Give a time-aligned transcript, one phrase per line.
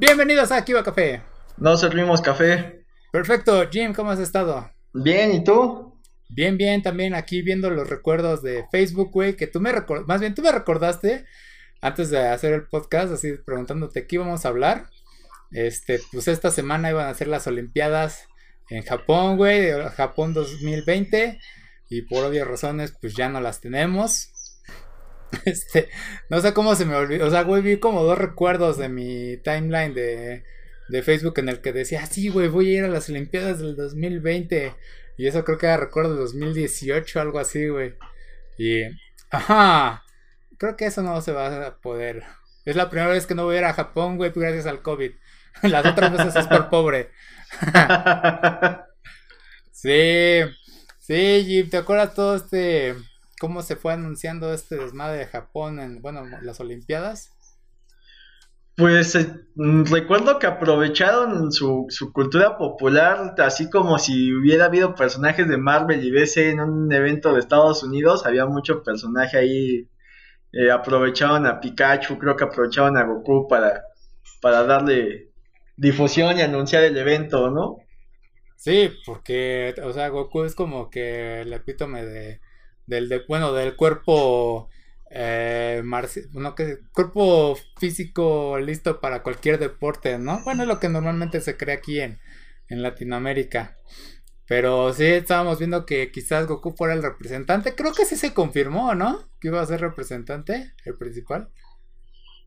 [0.00, 1.20] Bienvenidos a Kiva Café.
[1.58, 2.86] Nos servimos café.
[3.12, 4.70] Perfecto, Jim, ¿cómo has estado?
[4.94, 6.00] Bien, ¿y tú?
[6.30, 10.22] Bien, bien, también aquí viendo los recuerdos de Facebook, güey, que tú me recordaste, más
[10.22, 11.26] bien tú me recordaste
[11.82, 14.86] antes de hacer el podcast, así preguntándote qué íbamos a hablar.
[15.50, 18.26] Este, pues esta semana iban a ser las Olimpiadas
[18.70, 21.38] en Japón, güey, Japón 2020,
[21.90, 24.32] y por obvias razones, pues ya no las tenemos.
[25.44, 25.88] Este,
[26.28, 27.26] no sé cómo se me olvidó.
[27.26, 30.44] O sea, güey, vi como dos recuerdos de mi timeline de,
[30.88, 33.58] de Facebook en el que decía, ah, sí, güey, voy a ir a las Olimpiadas
[33.58, 34.74] del 2020.
[35.16, 37.94] Y eso creo que era recuerdo de 2018, algo así, güey.
[38.58, 38.82] Y,
[39.30, 40.04] ajá,
[40.58, 42.24] creo que eso no se va a poder.
[42.64, 45.12] Es la primera vez que no voy a ir a Japón, güey, gracias al COVID.
[45.62, 47.10] Las otras veces es por pobre.
[49.72, 50.40] sí,
[51.00, 52.94] sí, Jim, ¿te acuerdas todo este
[53.40, 57.32] cómo se fue anunciando este desmadre de Japón en, bueno, las Olimpiadas?
[58.76, 65.48] Pues eh, mm, recuerdo que aprovecharon su, cultura popular, así como si hubiera habido personajes
[65.48, 69.88] de Marvel y DC en un evento de Estados Unidos, había mucho personaje ahí,
[70.52, 73.84] eh, aprovecharon a Pikachu, creo que aprovecharon a Goku para,
[74.42, 75.30] para darle
[75.78, 77.78] difusión y anunciar el evento, ¿no?
[78.56, 82.40] Sí, porque, o sea, Goku es como que el epítome de,
[82.90, 84.68] del de, bueno, del cuerpo
[85.10, 85.82] eh,
[86.56, 90.42] que cuerpo físico listo para cualquier deporte, ¿no?
[90.44, 92.20] Bueno, es lo que normalmente se cree aquí en,
[92.68, 93.76] en Latinoamérica.
[94.46, 97.74] Pero sí, estábamos viendo que quizás Goku fuera el representante.
[97.76, 99.28] Creo que sí se confirmó, ¿no?
[99.40, 101.48] Que iba a ser representante, el principal.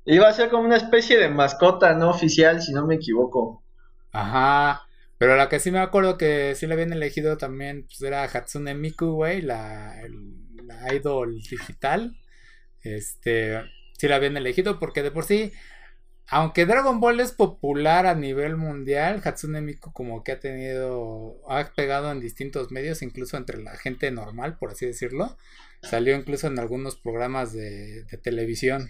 [0.05, 3.63] Iba a ser como una especie de mascota no oficial, si no me equivoco.
[4.11, 4.85] Ajá.
[5.17, 8.73] Pero la que sí me acuerdo que sí le habían elegido también pues era Hatsune
[8.75, 9.95] Miku, güey, la,
[10.65, 12.17] la idol digital.
[12.81, 13.61] Este,
[13.97, 15.53] sí la habían elegido porque de por sí,
[16.27, 21.71] aunque Dragon Ball es popular a nivel mundial, Hatsune Miku como que ha tenido, ha
[21.75, 25.37] pegado en distintos medios, incluso entre la gente normal, por así decirlo.
[25.83, 28.89] Salió incluso en algunos programas de, de televisión.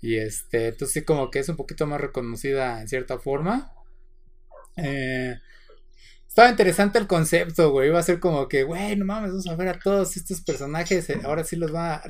[0.00, 3.72] Y este, entonces sí como que es un poquito más reconocida en cierta forma.
[4.78, 5.34] Eh,
[6.26, 7.88] estaba interesante el concepto, güey.
[7.88, 11.10] Iba a ser como que, güey, no mames, vamos a ver a todos estos personajes.
[11.10, 12.02] Eh, ahora sí los va a,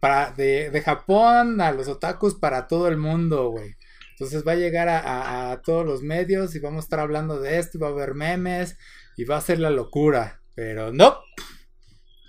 [0.00, 3.76] para de, de, Japón a los otakus para todo el mundo, güey.
[4.10, 7.58] Entonces va a llegar a, a, todos los medios y vamos a estar hablando de
[7.58, 8.76] esto y va a haber memes
[9.16, 10.40] y va a ser la locura.
[10.54, 11.18] Pero no,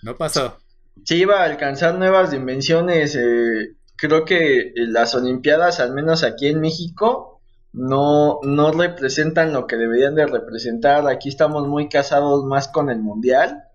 [0.03, 0.59] no pasó.
[1.05, 3.15] Sí, iba a alcanzar nuevas dimensiones.
[3.15, 7.36] Eh, creo que las Olimpiadas, al menos aquí en México,
[7.77, 11.07] no, no representan lo que deberían de representar.
[11.07, 13.65] Aquí estamos muy casados más con el Mundial.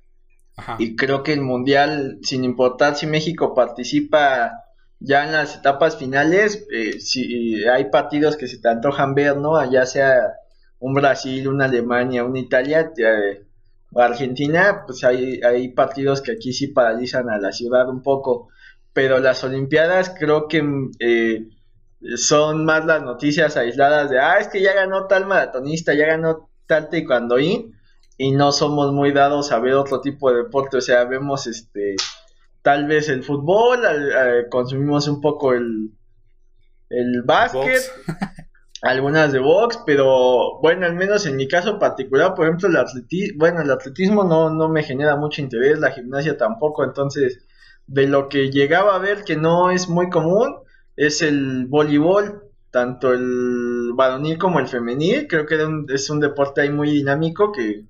[0.78, 4.64] Y creo que el Mundial, sin importar si México participa
[4.98, 9.64] ya en las etapas finales, eh, si hay partidos que se te antojan ver, ¿no?
[9.70, 10.34] Ya sea
[10.78, 13.46] un Brasil, una Alemania, una Italia, eh,
[13.94, 18.48] Argentina, pues hay, hay partidos que aquí sí paralizan a la ciudad un poco.
[18.92, 20.62] Pero las Olimpiadas creo que...
[20.98, 21.46] Eh,
[22.16, 26.50] son más las noticias aisladas de, ah, es que ya ganó tal maratonista, ya ganó
[26.66, 27.74] tal taekwondoín,
[28.18, 31.96] y no somos muy dados a ver otro tipo de deporte, o sea, vemos este,
[32.62, 33.80] tal vez el fútbol,
[34.50, 35.90] consumimos un poco el,
[36.88, 37.82] el básquet,
[38.82, 43.38] algunas de box, pero bueno, al menos en mi caso particular, por ejemplo, el atletismo,
[43.38, 47.44] bueno, el atletismo no, no me genera mucho interés, la gimnasia tampoco, entonces,
[47.86, 50.56] de lo que llegaba a ver que no es muy común,
[50.96, 55.26] es el voleibol, tanto el varonil como el femenil.
[55.28, 55.58] Creo que
[55.92, 57.84] es un deporte ahí muy dinámico que,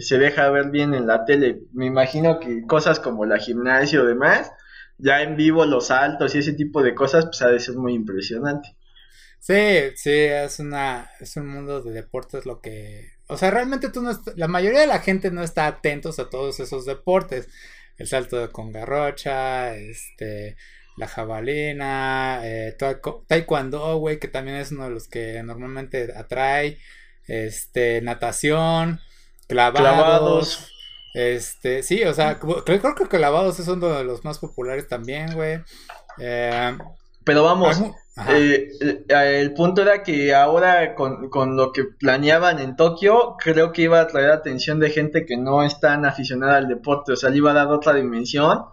[0.00, 1.62] se deja ver bien en la tele.
[1.72, 4.52] Me imagino que cosas como la gimnasia o demás,
[4.98, 7.94] ya en vivo los saltos y ese tipo de cosas, pues ha de ser muy
[7.94, 8.76] impresionante.
[9.40, 14.02] Sí, sí, es una, es un mundo de deportes lo que, o sea, realmente tú
[14.02, 17.48] no, la mayoría de la gente no está atentos a todos esos deportes,
[17.96, 20.56] el salto de congarrocha, este,
[21.00, 22.76] la jabalina, eh,
[23.26, 26.78] taekwondo, güey, que también es uno de los que normalmente atrae,
[27.26, 29.00] este, natación,
[29.48, 30.70] clavados,
[31.14, 35.34] este, sí, o sea, creo, creo, que clavados es uno de los más populares también,
[35.34, 35.60] güey.
[36.18, 36.76] Eh,
[37.24, 37.82] Pero vamos,
[38.28, 38.68] eh,
[39.08, 44.00] el punto era que ahora con, con, lo que planeaban en Tokio, creo que iba
[44.00, 47.38] a traer atención de gente que no es tan aficionada al deporte, o sea, le
[47.38, 48.66] iba a dar otra dimensión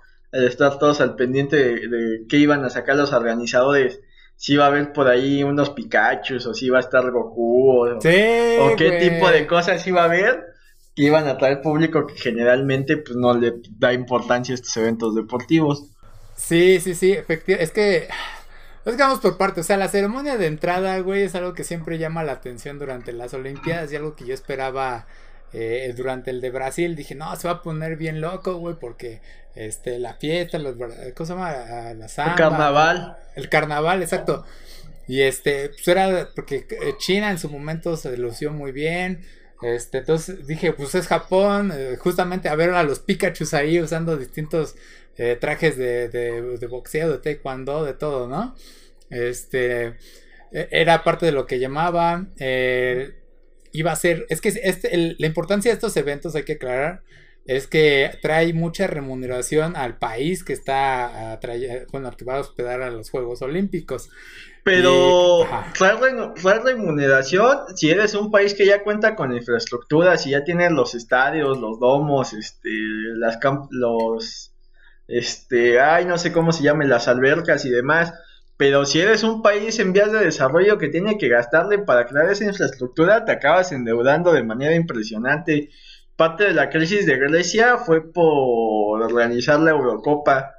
[0.46, 4.00] estar todos al pendiente de, qué iban a sacar los organizadores.
[4.36, 8.00] Si iba a haber por ahí unos Pikachu o si iba a estar Goku o,
[8.00, 10.46] qué tipo de cosas iba a haber
[10.96, 15.16] que iban a traer público que generalmente pues no le da importancia a estos eventos
[15.16, 15.92] deportivos.
[16.36, 17.64] Sí, sí, sí, efectivamente.
[17.64, 18.08] Es que
[18.84, 19.62] Pues vamos por parte.
[19.62, 23.12] O sea, la ceremonia de entrada, güey, es algo que siempre llama la atención durante
[23.12, 25.06] las Olimpiadas y algo que yo esperaba
[25.54, 26.96] eh, durante el de Brasil.
[26.96, 29.22] Dije, no, se va a poner bien loco, güey, porque
[29.56, 30.76] este, la fiesta, los,
[31.16, 31.94] ¿cómo se llama?
[31.96, 33.18] La samba, el carnaval.
[33.36, 34.46] El carnaval, exacto.
[35.08, 39.22] Y este, pues era porque eh, China en su momento se lució muy bien.
[39.62, 44.16] Este, entonces dije, pues es Japón, eh, justamente a ver a los Pikachu ahí usando
[44.18, 44.76] distintos
[45.18, 48.56] eh, trajes de, de, boxeo, de taekwondo, de todo, ¿no?
[49.10, 49.96] Este,
[50.52, 52.34] e, era parte de lo que llamaban,
[53.78, 57.04] iba a ser, es que este, la importancia de estos eventos hay que aclarar,
[57.46, 61.40] es que trae mucha remuneración al país que está, a
[61.92, 64.10] bueno, que va a hospedar a los Juegos Olímpicos.
[64.64, 65.48] Pero
[65.78, 70.94] trae remuneración si eres un país que ya cuenta con infraestructura, si ya tienes los
[70.94, 72.70] estadios, los domos, este,
[73.16, 73.40] las
[73.70, 74.52] los,
[75.08, 78.14] este, ay, no sé cómo se llaman, las albercas y demás.
[78.58, 82.30] Pero si eres un país en vías de desarrollo que tiene que gastarle para crear
[82.32, 85.70] esa infraestructura, te acabas endeudando de manera impresionante.
[86.16, 90.56] Parte de la crisis de Grecia fue por organizar la Eurocopa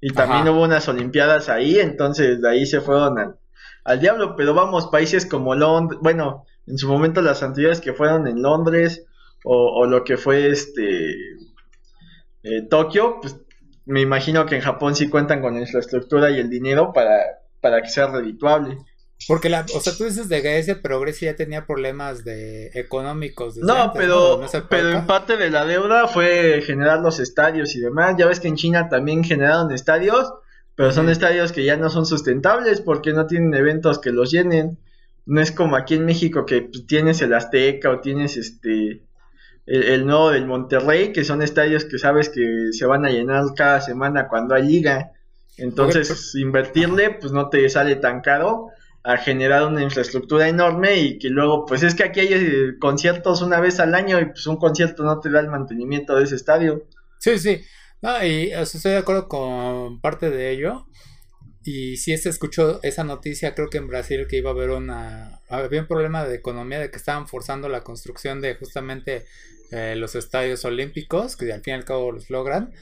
[0.00, 3.18] y también hubo unas Olimpiadas ahí, entonces de ahí se fueron
[3.84, 4.34] al, diablo.
[4.36, 9.06] Pero vamos, países como Londres, bueno, en su momento las anteriores que fueron en Londres
[9.44, 11.12] o, lo que fue este
[12.42, 13.36] eh, Tokio, pues
[13.86, 17.22] me imagino que en Japón sí cuentan con la infraestructura y el dinero para,
[17.60, 18.78] para que sea redituable.
[19.28, 23.56] Porque la, o sea, tú dices de Grecia, pero Grecia ya tenía problemas de económicos.
[23.56, 28.16] No, pero, pero en parte de la deuda fue generar los estadios y demás.
[28.18, 30.32] Ya ves que en China también generaron estadios,
[30.74, 34.78] pero son estadios que ya no son sustentables porque no tienen eventos que los llenen.
[35.26, 39.02] No es como aquí en México que pues, tienes el Azteca o tienes este
[39.66, 43.44] el, el nuevo del Monterrey, que son estadios que sabes que se van a llenar
[43.56, 45.12] cada semana cuando hay liga.
[45.56, 48.70] Entonces, invertirle, pues no te sale tan caro
[49.04, 53.42] a generar una infraestructura enorme y que luego, pues es que aquí hay eh, conciertos
[53.42, 56.36] una vez al año y pues un concierto no te da el mantenimiento de ese
[56.36, 56.88] estadio.
[57.18, 57.62] Sí, sí,
[58.00, 60.86] no, y estoy de acuerdo con parte de ello.
[61.62, 65.40] Y si se escuchó esa noticia, creo que en Brasil que iba a haber una...
[65.48, 69.24] Había un problema de economía, de que estaban forzando la construcción de justamente
[69.70, 72.72] eh, los estadios olímpicos, que al fin y al cabo los logran.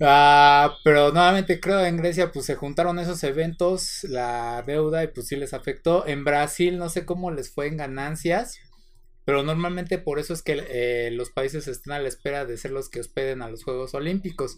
[0.00, 5.26] Ah, pero nuevamente creo en Grecia pues se juntaron esos eventos, la deuda y pues
[5.26, 6.06] sí les afectó.
[6.06, 8.58] En Brasil no sé cómo les fue en ganancias,
[9.24, 12.70] pero normalmente por eso es que eh, los países están a la espera de ser
[12.70, 14.56] los que hospeden a los Juegos Olímpicos.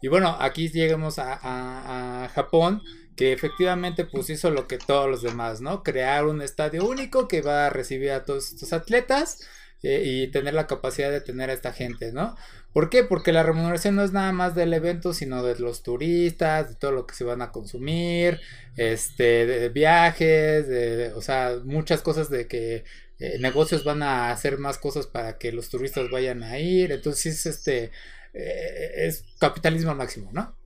[0.00, 2.82] Y bueno, aquí llegamos a, Japón,
[3.16, 5.82] que efectivamente pues hizo lo que todos los demás, ¿no?
[5.82, 9.40] Crear un estadio único que va a recibir a todos estos atletas
[9.82, 12.36] y tener la capacidad de tener a esta gente, ¿no?
[12.72, 13.04] ¿Por qué?
[13.04, 16.92] Porque la remuneración no es nada más del evento, sino de los turistas, de todo
[16.92, 18.40] lo que se van a consumir,
[18.76, 22.84] este, de viajes, de, o sea, muchas cosas de que
[23.18, 26.92] eh, negocios van a hacer más cosas para que los turistas vayan a ir.
[26.92, 27.90] Entonces, este,
[28.34, 30.56] eh, es capitalismo máximo, ¿no?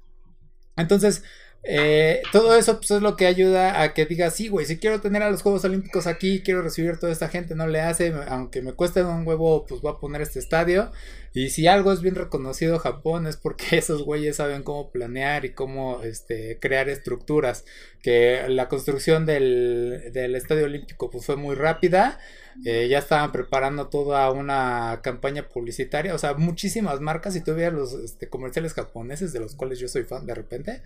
[0.76, 1.22] Entonces,
[1.64, 5.00] eh, todo eso pues, es lo que ayuda a que diga, sí, güey, si quiero
[5.00, 8.62] tener a los Juegos Olímpicos aquí, quiero recibir toda esta gente, no le hace, aunque
[8.62, 10.90] me cueste un huevo, pues voy a poner este estadio.
[11.34, 15.52] Y si algo es bien reconocido Japón es porque esos güeyes saben cómo planear y
[15.52, 17.64] cómo este, crear estructuras.
[18.02, 22.18] Que la construcción del, del estadio olímpico pues, fue muy rápida.
[22.64, 27.72] Eh, ya estaban preparando toda una campaña publicitaria, o sea, muchísimas marcas, y tú veías
[27.72, 30.82] los este, comerciales japoneses, de los cuales yo soy fan de repente,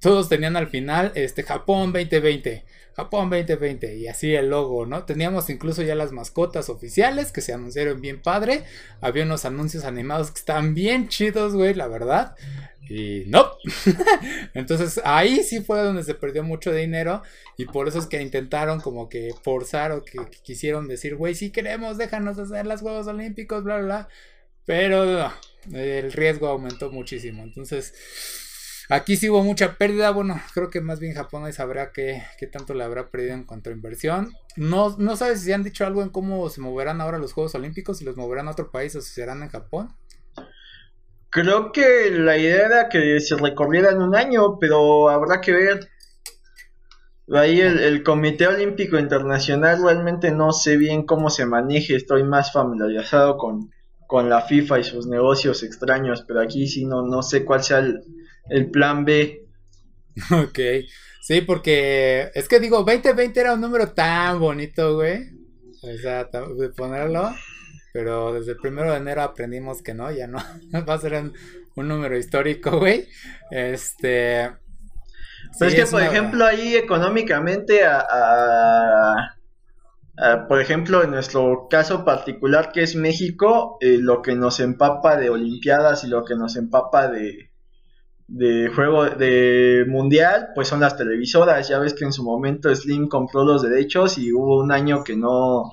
[0.00, 5.04] todos tenían al final este Japón 2020, Japón 2020, y así el logo, ¿no?
[5.04, 8.64] Teníamos incluso ya las mascotas oficiales que se anunciaron bien padre,
[9.00, 12.34] había unos anuncios animados que estaban bien chidos, güey, la verdad.
[12.90, 13.52] Y no.
[14.54, 17.22] Entonces ahí sí fue donde se perdió mucho dinero.
[17.56, 21.50] Y por eso es que intentaron como que forzar o que, quisieron decir, güey, si
[21.50, 24.08] queremos, déjanos hacer los Juegos Olímpicos, bla, bla, bla.
[24.66, 25.32] Pero
[25.72, 27.44] el riesgo aumentó muchísimo.
[27.44, 27.94] Entonces,
[28.88, 30.10] aquí sí hubo mucha pérdida.
[30.10, 33.44] Bueno, creo que más bien Japón ahí sabrá qué, qué tanto le habrá perdido en
[33.44, 34.32] cuanto a inversión.
[34.56, 37.98] No, no sabes si han dicho algo en cómo se moverán ahora los Juegos Olímpicos,
[37.98, 39.94] si los moverán a otro país o si serán en Japón.
[41.30, 45.88] Creo que la idea era que se recorriera en un año, pero habrá que ver.
[47.32, 53.36] Ahí el, Comité Olímpico Internacional realmente no sé bien cómo se maneje, estoy más familiarizado
[53.36, 53.70] con,
[54.08, 57.78] con la FIFA y sus negocios extraños, pero aquí sí no, no sé cuál sea
[57.78, 58.02] el,
[58.48, 59.46] el plan B.
[60.32, 60.58] Ok,
[61.22, 65.30] sí, porque es que digo, 2020 era un número tan bonito, güey.
[65.82, 66.28] O sea,
[66.76, 67.30] ponerlo.
[67.92, 70.38] Pero desde el primero de enero aprendimos que no, ya no.
[70.88, 73.08] Va a ser un, número histórico, güey.
[73.50, 74.50] Este.
[75.58, 79.36] Pero es que, por ejemplo, ahí económicamente, a,
[80.48, 85.30] por ejemplo, en nuestro caso particular que es México, eh, lo que nos empapa de
[85.30, 87.50] Olimpiadas y lo que nos empapa de,
[88.28, 91.68] de juego de mundial, pues son las televisoras.
[91.68, 95.16] Ya ves que en su momento Slim compró los derechos y hubo un año que
[95.16, 95.64] no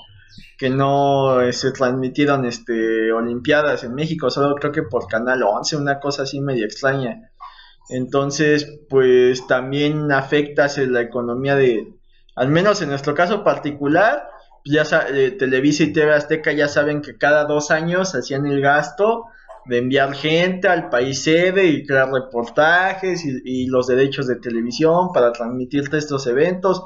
[0.58, 6.00] que no se transmitieron este olimpiadas en México, solo creo que por Canal 11, una
[6.00, 7.32] cosa así medio extraña.
[7.90, 11.94] Entonces, pues también afecta la economía de,
[12.36, 14.28] al menos en nuestro caso particular,
[14.66, 19.26] ya eh, Televisa y TV Azteca ya saben que cada dos años hacían el gasto
[19.66, 25.12] de enviar gente al país sede y crear reportajes y, y los derechos de televisión
[25.14, 26.84] para transmitirte estos eventos.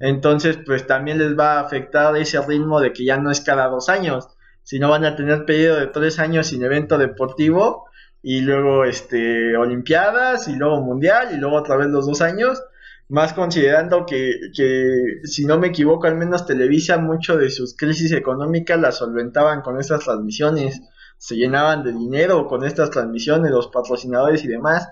[0.00, 3.68] Entonces, pues también les va a afectar ese ritmo de que ya no es cada
[3.68, 4.28] dos años,
[4.62, 7.84] sino van a tener pedido de tres años sin evento deportivo
[8.22, 12.62] y luego este olimpiadas y luego mundial y luego otra vez los dos años
[13.08, 18.12] más considerando que, que si no me equivoco al menos Televisa mucho de sus crisis
[18.12, 20.82] económicas las solventaban con estas transmisiones
[21.16, 24.88] se llenaban de dinero con estas transmisiones los patrocinadores y demás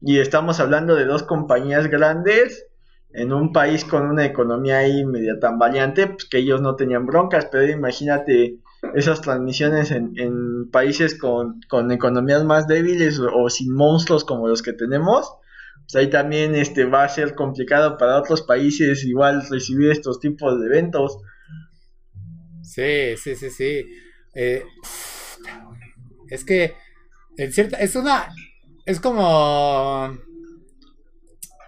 [0.00, 2.66] y estamos hablando de dos compañías grandes
[3.14, 7.46] en un país con una economía ahí media tambaleante, pues que ellos no tenían broncas,
[7.50, 8.58] pero imagínate
[8.94, 11.60] esas transmisiones en, países con,
[11.92, 15.32] economías más débiles o, sin monstruos como los que tenemos,
[15.82, 20.60] pues ahí también este, va a ser complicado para otros países igual recibir estos tipos
[20.60, 21.18] de eventos.
[22.62, 23.86] Sí, sí, sí, sí.
[24.34, 24.64] Eh,
[26.28, 26.74] es que,
[27.36, 28.26] en cierta, es una,
[28.86, 30.18] es como,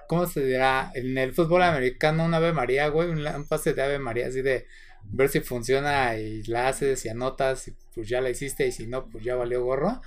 [0.09, 0.91] ¿cómo se dirá?
[0.95, 4.67] En el fútbol americano, un Ave María, güey, un pase de Ave María así de
[5.05, 8.87] ver si funciona y la haces y anotas y pues ya la hiciste y si
[8.87, 10.01] no, pues ya valió gorro.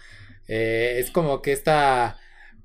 [0.48, 2.18] Eh, es como que esta,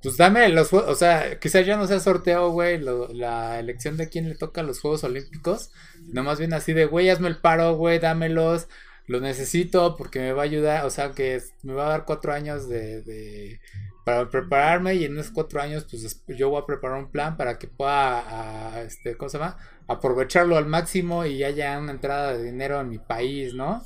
[0.02, 4.08] pues dame los juegos, o sea, quizás ya no sea sorteo, güey, la elección de
[4.08, 5.70] quién le toca los Juegos Olímpicos,
[6.12, 8.68] no más bien así de, güey, hazme el paro, güey, dámelos,
[9.06, 12.32] los necesito porque me va a ayudar, o sea, que me va a dar cuatro
[12.32, 13.60] años de,
[14.04, 17.58] para prepararme y en esos cuatro años pues yo voy a preparar un plan para
[17.58, 19.56] que pueda, este, ¿cómo se llama?
[19.88, 23.82] Aprovecharlo al máximo y haya una entrada de dinero en mi país, ¿no?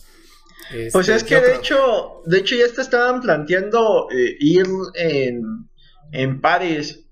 [0.93, 5.43] pues es que de hecho, de hecho ya te estaban planteando eh, ir en,
[6.13, 7.05] en pares.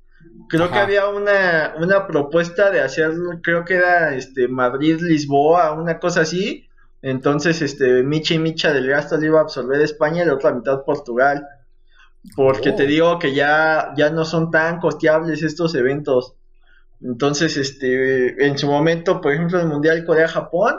[0.49, 6.21] Creo que había una, una propuesta de hacer, creo que era este Madrid-Lisboa, una cosa
[6.21, 6.69] así.
[7.03, 10.53] Entonces, este, Micha y Micha del gasto le iba a absorber España y la otra
[10.53, 11.47] mitad Portugal.
[12.35, 12.87] Porque te oh.
[12.87, 16.35] digo que ya, ya no son tan costeables estos eventos.
[17.03, 20.77] Entonces, este, en su momento, por ejemplo, el Mundial Corea-Japón,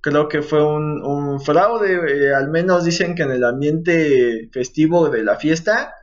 [0.00, 1.94] creo que fue un, fraude.
[1.94, 5.94] Eh, al menos dicen que en el ambiente festivo de la fiesta,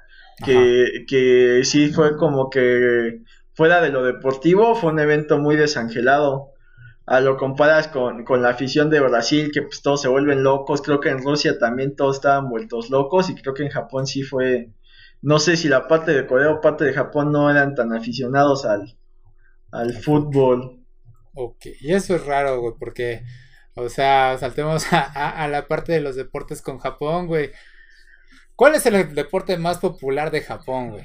[0.43, 3.21] que, que sí fue como que
[3.53, 6.52] fuera de lo deportivo, fue un evento muy desangelado
[7.05, 10.99] a lo comparas con, la afición de Brasil, que pues todos se vuelven locos, creo
[10.99, 14.71] que en Rusia también todos estaban vueltos locos y creo que en Japón sí fue,
[15.21, 18.65] no sé si la parte de Corea o parte de Japón no eran tan aficionados
[18.65, 18.97] al,
[19.71, 20.79] al fútbol.
[21.35, 23.23] Ok, y eso es raro, güey, porque,
[23.75, 27.51] o sea, saltemos a, la parte de los deportes con Japón, güey.
[28.55, 31.03] ¿Cuál es el deporte más popular de Japón, güey?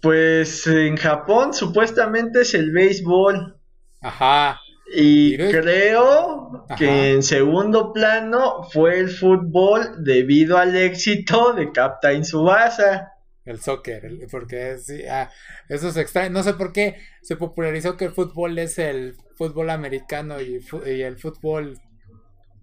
[0.00, 3.58] Pues en Japón supuestamente es el béisbol.
[4.00, 4.60] Ajá.
[4.86, 13.12] Y creo que en segundo plano fue el fútbol debido al éxito de Captain Subasa.
[13.44, 15.30] El soccer, porque sí, ah,
[15.68, 16.30] eso es extraño.
[16.30, 21.18] No sé por qué se popularizó que el fútbol es el fútbol americano y, el
[21.18, 21.78] fútbol,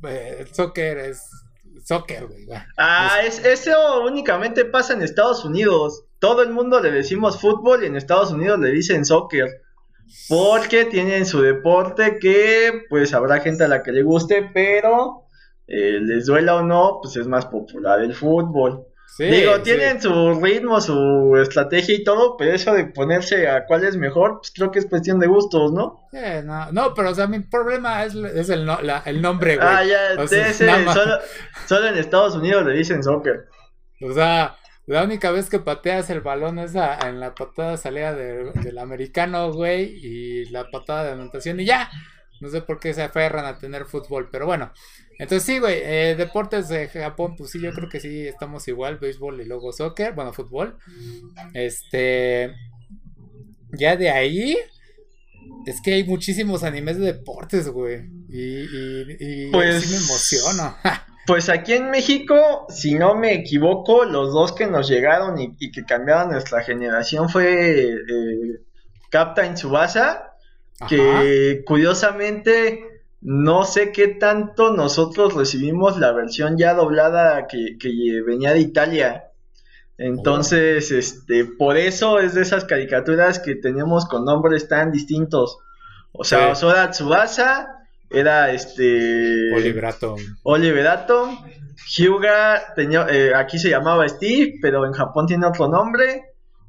[0.07, 1.29] eh, el soccer es
[1.85, 2.47] soccer, güey.
[2.77, 6.05] Ah, es, eso únicamente pasa en Estados Unidos.
[6.19, 9.61] Todo el mundo le decimos fútbol y en Estados Unidos le dicen soccer.
[10.27, 15.27] Porque tienen su deporte que pues habrá gente a la que le guste, pero
[15.67, 18.85] eh, les duela o no, pues es más popular el fútbol.
[19.17, 23.97] Digo, tienen su ritmo, su estrategia y todo, pero eso de ponerse a cuál es
[23.97, 26.07] mejor, pues creo que es cuestión de gustos, ¿no?
[26.43, 28.69] no, no, pero o sea, mi problema es, el,
[29.05, 29.67] el nombre, güey.
[29.67, 30.15] Ah, ya,
[30.93, 31.19] solo,
[31.67, 33.47] solo en Estados Unidos le dicen soccer.
[34.01, 34.55] O sea,
[34.91, 39.83] la única vez que pateas el balón es en la patada salida del americano, güey,
[40.05, 41.89] y la patada de anotación y ya.
[42.41, 44.73] No sé por qué se aferran a tener fútbol, pero bueno.
[45.17, 48.97] Entonces sí, güey, eh, deportes de Japón, pues sí, yo creo que sí, estamos igual,
[48.97, 50.77] béisbol y luego soccer, bueno, fútbol.
[51.53, 52.53] Este...
[53.71, 54.57] Ya de ahí...
[55.65, 58.09] Es que hay muchísimos animes de deportes, güey.
[58.29, 58.63] Y,
[59.19, 60.75] y, pues, sí me emociono.
[61.27, 65.83] Pues aquí en México, si no me equivoco, los dos que nos llegaron y, que
[65.85, 68.61] cambiaron nuestra generación fue eh,
[69.09, 70.33] Captain Tsubasa,
[70.87, 77.77] que curiosamente no sé qué tanto nosotros recibimos la versión ya doblada que,
[78.25, 79.25] venía de Italia.
[79.99, 85.59] Entonces, este, por eso es de esas caricaturas que teníamos con nombres tan distintos.
[86.11, 87.80] O sea, Osoda Tsubasa
[88.11, 90.19] era este Oliver Atom.
[90.43, 91.37] Oliver Atom.
[91.87, 96.23] Hyuga tenía, eh, aquí se llamaba Steve, pero en Japón tiene otro nombre.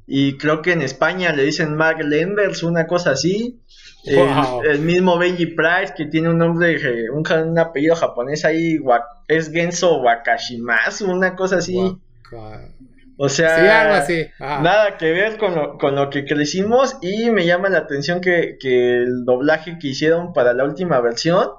[0.05, 3.61] Y creo que en España le dicen Mark Lenders, una cosa así.
[4.05, 8.77] El, mismo Benji Price, que tiene un nombre, eh, un, apellido japonés ahí,
[9.29, 11.77] es Genso Wakashimasu, una cosa así.
[13.17, 14.05] O sea,
[14.39, 18.57] nada que ver con lo, con lo que crecimos y me llama la atención que,
[18.61, 21.49] el doblaje que hicieron para la última versión,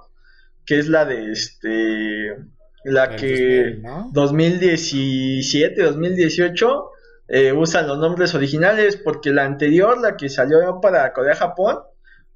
[0.66, 2.36] que es la de este,
[2.84, 3.80] la que
[4.12, 6.90] 2017, 2018,
[7.28, 11.78] eh, usan los nombres originales porque la anterior, la que salió para Corea-Japón,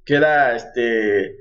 [0.05, 1.37] que era este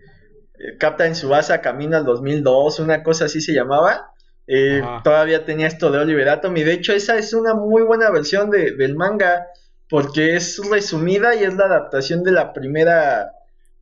[0.78, 4.12] Captain Subasa Camino al 2002, una cosa así se llamaba.
[4.49, 8.11] Eh, todavía tenía esto de Oliver Atom y de hecho esa es una muy buena
[8.11, 9.47] versión de, del manga
[9.90, 13.33] porque es resumida y es la adaptación de la primera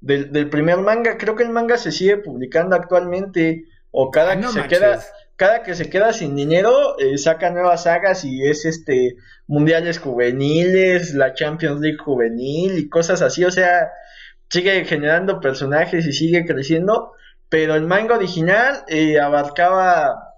[0.00, 1.18] del, primer manga.
[1.18, 5.00] Creo que el manga se sigue publicando actualmente o cada que se queda
[5.36, 11.14] cada que se queda sin dinero eh, saca nuevas sagas y es este mundiales juveniles,
[11.14, 13.92] la Champions League juvenil y cosas así, o sea,
[14.48, 17.12] sigue generando personajes y sigue creciendo,
[17.48, 20.35] pero el manga original eh, abarcaba,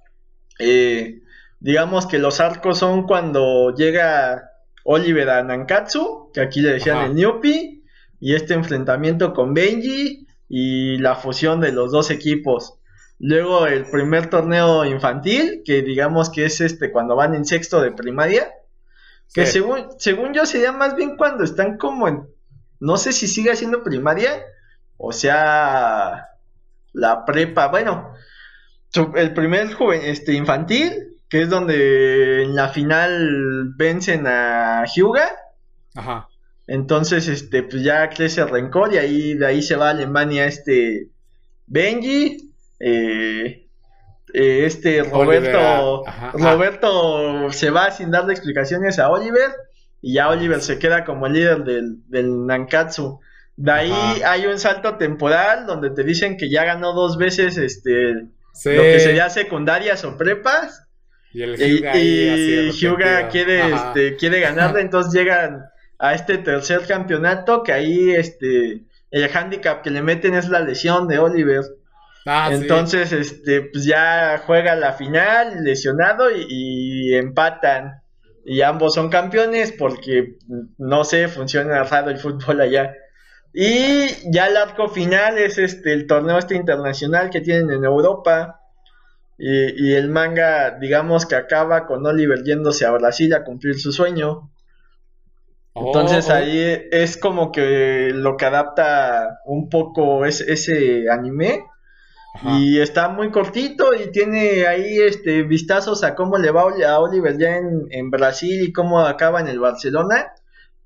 [0.58, 1.22] eh,
[1.60, 4.50] digamos que los arcos son cuando llega
[4.84, 7.84] Oliver a Nankatsu, que aquí le decían el Newpi,
[8.20, 12.74] y este enfrentamiento con Benji y la fusión de los dos equipos.
[13.18, 17.92] Luego el primer torneo infantil, que digamos que es este cuando van en sexto de
[17.92, 18.52] primaria,
[19.34, 22.26] que según, según yo sería más bien cuando están como en
[22.80, 24.44] no sé si sigue siendo primaria,
[24.96, 26.28] o sea,
[26.92, 27.68] la prepa.
[27.68, 28.14] Bueno,
[28.94, 35.30] el primer joven, este, infantil, que es donde en la final vencen a Hyuga.
[35.94, 36.28] Ajá.
[36.68, 40.44] Entonces, este, pues ya crece el rencor y ahí de ahí se va a Alemania
[40.44, 41.08] este
[41.66, 43.68] Benji, eh,
[44.34, 49.50] eh, este Roberto, Roberto se va sin darle explicaciones a Oliver
[50.02, 53.18] y ya Oliver se queda como el líder del, del Nankatsu.
[53.56, 58.28] De ahí hay un salto temporal donde te dicen que ya ganó dos veces este
[58.64, 60.84] lo que sería secundarias o prepas.
[61.32, 65.66] Y, el Hyuga, quiere, este, quiere ganarle, entonces llegan
[65.98, 71.08] a este tercer campeonato que ahí este el handicap que le meten es la lesión
[71.08, 71.64] de Oliver.
[72.26, 78.02] Ah, entonces, este, pues ya juega la final lesionado y empatan
[78.48, 80.38] y ambos son campeones porque
[80.78, 82.94] no sé, funciona raro el fútbol allá.
[83.52, 88.60] Y ya el arco final es este el torneo este internacional que tienen en Europa.
[89.40, 94.50] Y, el manga, digamos que acaba con Oliver yéndose a Brasil a cumplir su sueño.
[95.76, 96.36] Entonces oh, oh.
[96.36, 101.66] ahí es como que lo que adapta un poco es, ese anime
[102.44, 107.36] y está muy cortito y tiene ahí este vistazos a cómo le va a Oliver
[107.36, 110.32] ya en, Brasil y cómo acaba en el Barcelona.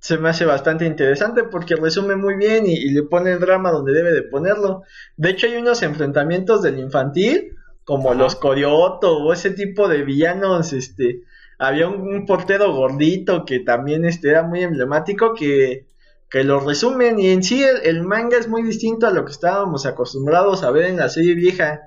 [0.02, 3.92] Se me hace bastante interesante porque resume muy bien y, le pone el drama donde
[3.92, 4.82] debe de ponerlo.
[5.16, 10.72] De hecho hay unos enfrentamientos del infantil como los Corioto o ese tipo de villanos.
[10.72, 11.22] Este,
[11.56, 15.86] había un, portero gordito que también este, era muy emblemático que
[16.32, 19.84] que lo resumen y en sí el, manga es muy distinto a lo que estábamos
[19.84, 21.82] acostumbrados a ver en la serie vieja.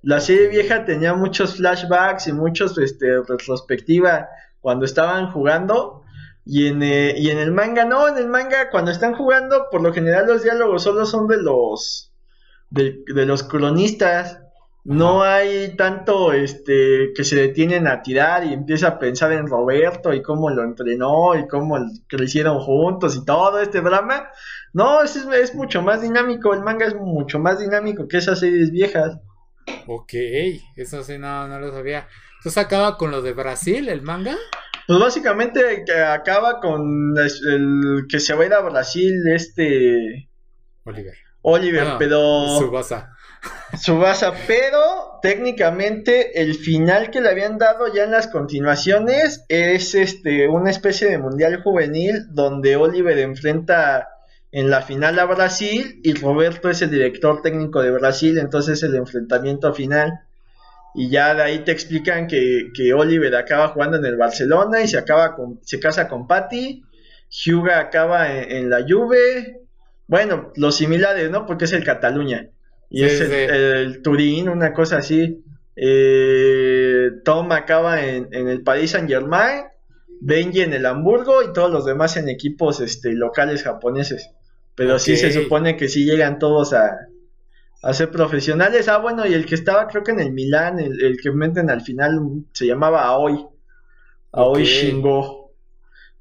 [0.00, 4.30] La serie vieja tenía muchos flashbacks y muchos este, retrospectiva
[4.60, 5.99] cuando estaban jugando
[6.44, 9.82] y en, eh, y en el manga no, en el manga cuando están jugando por
[9.82, 12.12] lo general los diálogos solo son de los
[12.70, 14.40] de, de los cronistas
[14.84, 20.14] no hay tanto este que se detienen a tirar y empieza a pensar en Roberto
[20.14, 24.30] y cómo lo entrenó y cómo crecieron juntos y todo este drama.
[24.72, 28.70] No, es, es mucho más dinámico, el manga es mucho más dinámico que esas series
[28.70, 29.18] viejas.
[29.86, 30.14] Ok,
[30.76, 32.08] eso sí, no, no lo sabía.
[32.38, 34.36] ¿Entonces acaba con lo de Brasil, el manga?
[34.90, 40.28] Pues básicamente acaba con el, que se va a ir a Brasil este...
[40.82, 41.14] Oliver.
[41.42, 42.58] Oliver, ah, pero...
[42.58, 43.16] Subasa.
[43.80, 50.48] Subasa, pero técnicamente el final que le habían dado ya en las continuaciones es este
[50.48, 54.08] una especie de mundial juvenil donde Oliver enfrenta
[54.50, 58.96] en la final a Brasil y Roberto es el director técnico de Brasil, entonces el
[58.96, 60.10] enfrentamiento final.
[60.94, 64.98] Y ya de ahí te explican que, Oliver acaba jugando en el Barcelona y se
[64.98, 66.82] acaba con, se casa con Patty.
[67.28, 69.60] Hyuga acaba en, en la Juve,
[70.10, 71.46] bueno, los similares, ¿no?
[71.46, 72.50] Porque es el Cataluña.
[72.90, 75.44] Y es el, Turín, una cosa así.
[75.76, 79.66] Eh, Tom acaba en, el Paris Saint Germain,
[80.20, 84.30] Benji en el Hamburgo y todos los demás en equipos este, locales japoneses.
[84.74, 86.98] Pero sí se supone que sí llegan todos a,
[87.82, 88.88] a ser profesionales.
[88.88, 91.80] Ah, bueno, y el que estaba creo que en el Milán, el, que meten al
[91.80, 92.20] final,
[92.52, 93.46] se llamaba Aoi.
[94.32, 95.54] Aoi Shingo.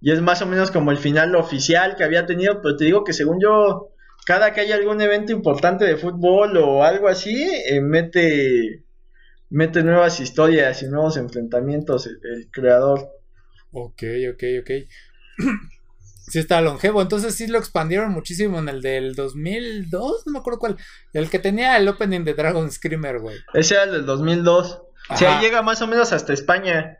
[0.01, 3.03] Y es más o menos como el final oficial que había tenido, pero te digo
[3.03, 3.89] que según yo,
[4.25, 8.85] cada que hay algún evento importante de fútbol o algo así, eh, mete,
[9.49, 13.09] mete nuevas historias y nuevos enfrentamientos el, creador.
[13.71, 14.71] Ok, ok, ok.
[16.29, 17.01] sí está longevo.
[17.01, 20.77] Entonces sí lo expandieron muchísimo en el del 2002, no me acuerdo cuál.
[21.13, 23.37] El que tenía el opening de Dragon Screamer, güey.
[23.53, 24.81] Ese era el del 2002.
[25.15, 26.99] Sí, ahí llega más o menos hasta España.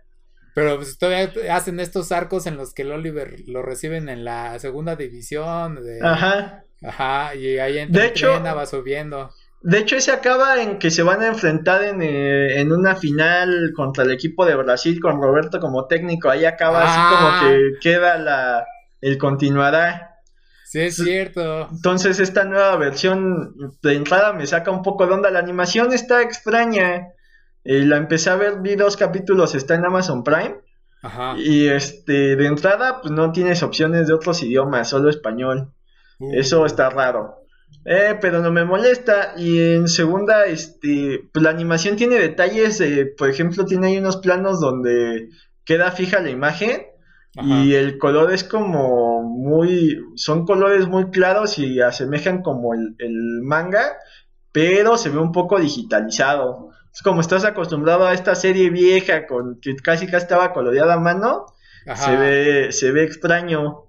[0.56, 4.58] Pero pues todavía hacen estos arcos en los que el Oliver lo reciben en la
[4.60, 5.84] segunda división.
[5.84, 6.00] De...
[6.04, 6.64] Ajá.
[6.82, 9.32] Ajá, y ahí en de hecho, va subiendo.
[9.62, 13.74] De hecho, ese acaba en que se van a enfrentar en, eh, en, una final
[13.76, 16.30] contra el equipo de Brasil con Roberto como técnico.
[16.30, 17.42] Ahí acaba así como ah.
[17.44, 18.66] que queda la,
[19.02, 20.10] el continuará.
[20.66, 21.68] Sí, es cierto.
[21.72, 25.32] Entonces, esta nueva versión de entrada me saca un poco de onda.
[25.32, 27.08] La animación está extraña.
[27.64, 30.58] Eh, la empecé a ver, vi dos capítulos, está en Amazon Prime.
[31.02, 31.36] Ajá.
[31.38, 35.74] Y este, de entrada, pues no tienes opciones de otros idiomas, solo español.
[36.20, 36.36] Uh.
[36.36, 37.38] Eso está raro.
[37.86, 39.34] Eh, pero no me molesta.
[39.38, 42.80] Y en segunda, este, pues la animación tiene detalles.
[43.18, 45.30] por ejemplo, tiene ahí unos planos donde
[45.66, 46.89] queda fija la imagen
[47.36, 53.98] y el color es como muy, son colores muy claros y asemejan como el, manga,
[54.52, 56.72] pero se ve un poco digitalizado.
[56.92, 61.00] Es como estás acostumbrado a esta serie vieja con que casi casi estaba coloreada a
[61.00, 61.46] mano,
[61.96, 63.86] se ve, se ve extraño.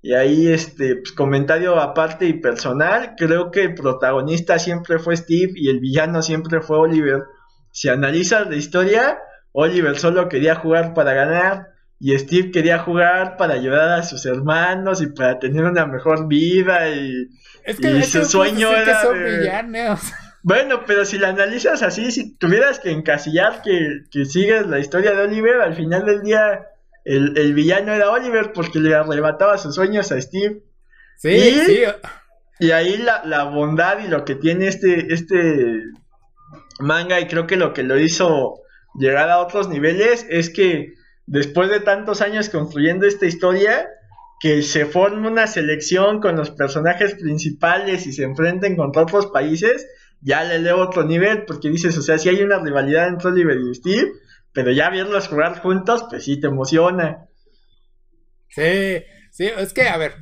[0.00, 5.52] Y ahí, este, pues, comentario aparte y personal, creo que el protagonista siempre fue Steve
[5.56, 7.24] y el villano siempre fue Oliver.
[7.72, 9.18] Si analizas la historia,
[9.50, 15.02] Oliver solo quería jugar para ganar y Steve quería jugar para ayudar a sus hermanos
[15.02, 17.28] y para tener una mejor vida y,
[18.04, 19.02] su sueño era
[20.42, 25.12] Bueno, pero si la analizas así, si tuvieras que encasillar que, que sigues la historia
[25.12, 26.66] de Oliver, al final del día
[27.04, 30.62] el, villano era Oliver porque le arrebataba sus sueños a Steve.
[31.16, 31.80] Sí, y, sí.
[32.60, 35.82] Y ahí la, la bondad y lo que tiene este, este
[36.80, 38.62] manga y creo que lo que lo hizo
[38.94, 40.94] llegar a otros niveles es que
[41.28, 43.88] después de tantos años construyendo esta historia,
[44.40, 49.86] que se forme una selección con los personajes principales y se enfrenten contra otros países,
[50.20, 53.58] ya le leo otro nivel, porque dices, o sea, si hay una rivalidad entre Oliver
[53.58, 54.12] y Steve,
[54.52, 57.26] pero ya verlos jugar juntos, pues sí te emociona.
[58.48, 60.14] Sí, sí, es que, a ver,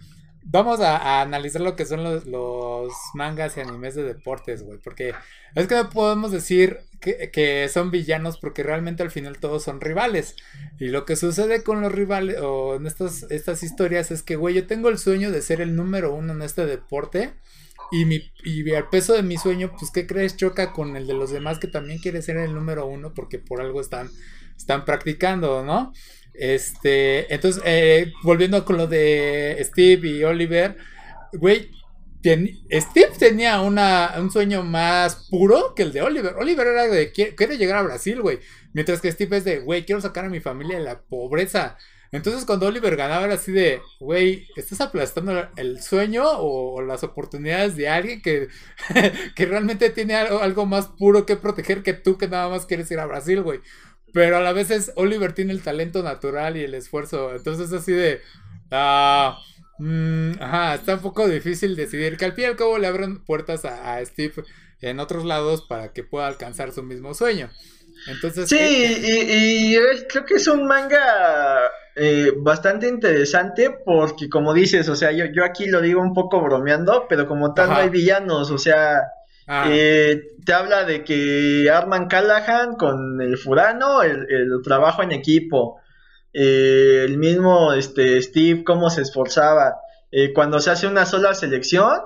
[0.42, 5.14] vamos a, analizar lo que son los, los, mangas y animes de deportes, güey, porque
[5.55, 6.81] es que no podemos decir
[7.33, 10.37] que, son villanos porque realmente al final todos son rivales.
[10.79, 14.55] Y lo que sucede con los rivales o en estas, estas historias es que, güey,
[14.55, 17.33] yo tengo el sueño de ser el número uno en este deporte.
[17.92, 20.37] Y, mi, y el peso de mi sueño, pues, ¿qué crees?
[20.37, 23.61] Choca con el de los demás que también quiere ser el número uno porque por
[23.61, 24.11] algo están,
[24.57, 25.92] están practicando, ¿no?
[26.35, 30.77] Este, entonces, eh, volviendo con lo de Steve y Oliver,
[31.33, 31.71] güey,
[32.72, 36.34] Steve tenía un sueño más puro que el de Oliver.
[36.36, 38.40] Oliver era de quiere llegar a Brasil, güey.
[38.72, 41.76] Mientras que Steve es de, güey, quiero sacar a mi familia de la pobreza.
[42.12, 47.76] Entonces cuando Oliver ganaba era así de, güey, estás aplastando el sueño o, las oportunidades
[47.76, 48.48] de alguien que,
[49.34, 52.90] que realmente tiene algo, algo, más puro que proteger que tú que nada más quieres
[52.90, 53.60] ir a Brasil, güey.
[54.12, 57.34] Pero a la vez es, Oliver tiene el talento natural y el esfuerzo.
[57.34, 58.20] Entonces así de,
[58.70, 59.38] ah...
[59.78, 63.24] Mm, ajá, está un poco difícil decidir que al fin y al cabo le abren
[63.24, 64.44] puertas a, Steve
[64.80, 67.50] en otros lados para que pueda alcanzar su mismo sueño.
[68.08, 69.76] Entonces, sí, y,
[70.08, 75.44] creo que es un manga eh, bastante interesante porque como dices, o sea, yo, yo
[75.44, 79.00] aquí lo digo un poco bromeando, pero como tal no hay villanos, o sea,
[79.48, 79.66] ah.
[79.70, 85.80] eh, te habla de que Arman Callahan con el Furano, el, el trabajo en equipo,
[86.38, 89.77] eh, el mismo este, Steve, cómo se esforzaba.
[90.11, 91.99] Eh, cuando se hace una sola selección,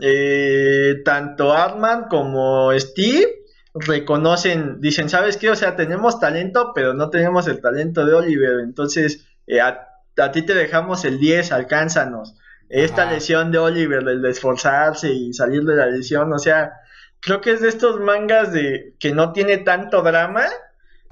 [0.00, 3.42] eh, tanto Artman como Steve
[3.74, 5.50] reconocen, dicen, ¿sabes qué?
[5.50, 8.60] O sea, tenemos talento, pero no tenemos el talento de Oliver.
[8.60, 9.26] Entonces,
[9.62, 12.36] a, ti te dejamos el 10, alcánzanos.
[12.70, 16.72] Esta lesión de Oliver, el de esforzarse y salir de la lesión, o sea,
[17.20, 20.46] creo que es de estos mangas de que no tiene tanto drama,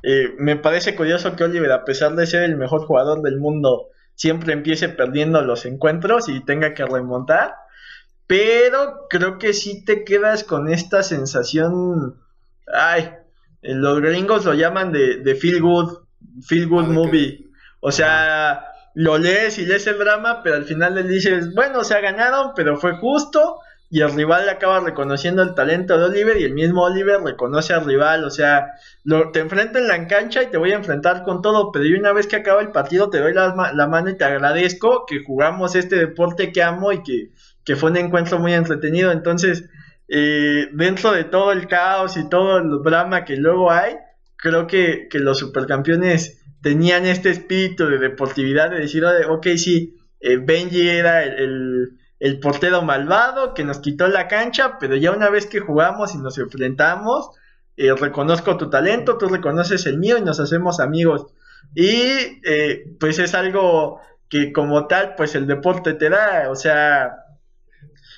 [0.02, 3.88] eh, me parece curioso que Oliver, a pesar de ser el mejor jugador del mundo,
[4.14, 7.54] siempre empiece perdiendo los encuentros y tenga que remontar.
[8.26, 12.20] pero creo que sí te quedas con esta sensación,
[12.72, 13.14] ay,
[13.62, 15.98] los gringos lo llaman de, de feel good,
[16.46, 17.48] feel good ah, movie.
[17.80, 21.94] O sea, lo lees y lees el drama, pero al final le dices, bueno, se
[21.94, 23.60] ha ganaron, pero fue justo.
[23.90, 27.86] Y el rival acaba reconociendo el talento de Oliver y el mismo Oliver reconoce al
[27.86, 28.24] rival.
[28.24, 28.72] O sea,
[29.04, 31.98] lo, te enfrento en la cancha y te voy a enfrentar con todo, pero yo
[31.98, 35.24] una vez que acaba el partido te doy la, la mano y te agradezco que
[35.24, 37.30] jugamos este deporte que amo y que,
[37.64, 39.10] que fue un encuentro muy entretenido.
[39.10, 39.68] Entonces,
[40.08, 43.94] eh, dentro de todo el caos y todo el drama que luego hay,
[44.36, 50.38] creo que, que los supercampeones tenían este espíritu de deportividad de decir, ok, sí, eh,
[50.38, 51.98] Benji era el,
[52.40, 56.38] portero malvado que nos quitó la cancha, pero ya una vez que jugamos y nos
[56.38, 57.30] enfrentamos,
[57.76, 61.26] eh, reconozco tu talento, tú reconoces el mío y nos hacemos amigos.
[61.74, 67.24] Y eh, pues es algo que como tal, pues el deporte te da, o sea,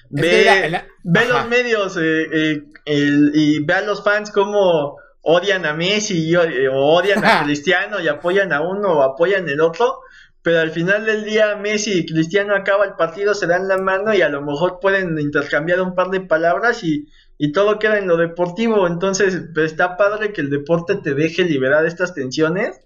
[0.08, 7.24] ve, los medios y ve a los fans como odian a Messi eh, o odian
[7.24, 10.00] a Cristiano y apoyan a uno o apoyan el otro,
[10.42, 14.14] pero al final del día Messi y Cristiano acaba el partido, se dan la mano
[14.14, 18.08] y a lo mejor pueden intercambiar un par de palabras y, y todo queda en
[18.08, 18.86] lo deportivo.
[18.86, 22.80] Entonces pues, está padre que el deporte te deje liberar estas tensiones,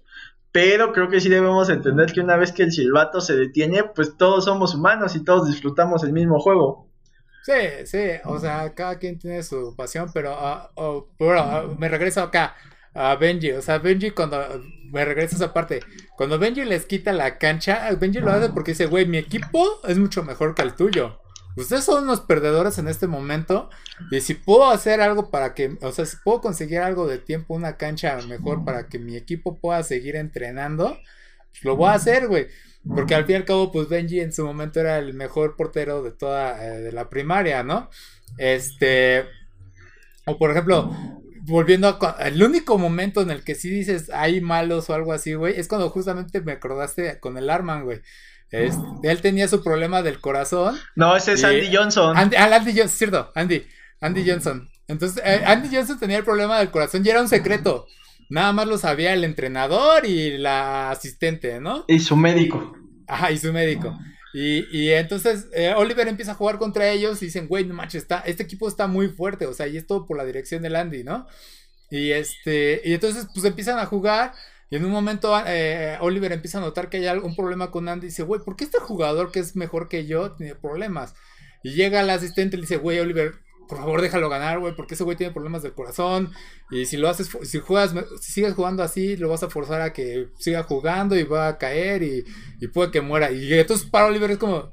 [0.51, 4.17] pero creo que sí debemos entender que una vez que el silbato se detiene, pues
[4.17, 6.89] todos somos humanos y todos disfrutamos el mismo juego.
[7.43, 12.21] Sí, sí, o sea, cada quien tiene su pasión, pero ah, oh, ah, me regreso
[12.21, 12.55] acá
[12.95, 14.41] a Benji, o sea, Benji cuando
[14.91, 15.81] me regreso a esa parte,
[16.17, 19.97] cuando Benji les quita la cancha, Benji lo hace porque dice, güey, mi equipo es
[19.97, 21.19] mucho mejor que el tuyo.
[21.57, 23.69] Ustedes son unos perdedores en este momento
[24.11, 27.53] y si puedo hacer algo para que, o sea, si puedo conseguir algo de tiempo,
[27.53, 30.97] una cancha mejor para que mi equipo pueda seguir entrenando,
[31.51, 32.47] pues lo voy a hacer, güey.
[32.87, 36.03] Porque al fin y al cabo, pues Benji en su momento era el mejor portero
[36.03, 37.89] de toda eh, de la primaria, ¿no?
[38.37, 39.25] Este.
[40.25, 40.91] O por ejemplo,
[41.45, 42.17] volviendo a.
[42.27, 45.67] El único momento en el que sí dices hay malos o algo así, güey, es
[45.67, 48.01] cuando justamente me acordaste con el Arman, güey.
[48.51, 50.77] él tenía su problema del corazón.
[50.95, 52.17] No, ese es Andy Johnson.
[52.17, 53.65] Andy, ah, Andy Johnson, cierto, Andy.
[54.01, 54.69] Andy Johnson.
[54.87, 57.87] Entonces, eh, Andy Johnson tenía el problema del corazón y era un secreto.
[58.29, 61.85] Nada más lo sabía el entrenador y la asistente, ¿no?
[61.87, 62.75] Y su médico.
[63.07, 63.97] Ajá, y su médico.
[64.37, 68.01] Y, y entonces eh, Oliver empieza a jugar contra ellos y dicen, güey, no manches,
[68.01, 70.75] está, este equipo está muy fuerte, o sea, y es todo por la dirección del
[70.75, 71.25] Andy, ¿no?
[71.89, 74.33] Y este, y entonces pues empiezan a jugar
[74.69, 78.07] y en un momento eh, Oliver empieza a notar que hay algún problema con Andy
[78.07, 81.13] y dice, güey, ¿por qué este jugador que es mejor que yo tiene problemas?
[81.63, 83.35] Y llega el asistente y le dice, güey, Oliver,
[83.67, 86.31] por favor déjalo ganar, güey, porque ese güey tiene problemas del corazón.
[86.71, 89.93] Y si lo haces, si juegas, si sigues jugando así, lo vas a forzar a
[89.93, 92.25] que siga jugando y va a caer y,
[92.73, 93.31] puede que muera.
[93.31, 94.71] Y entonces para Oliver es como,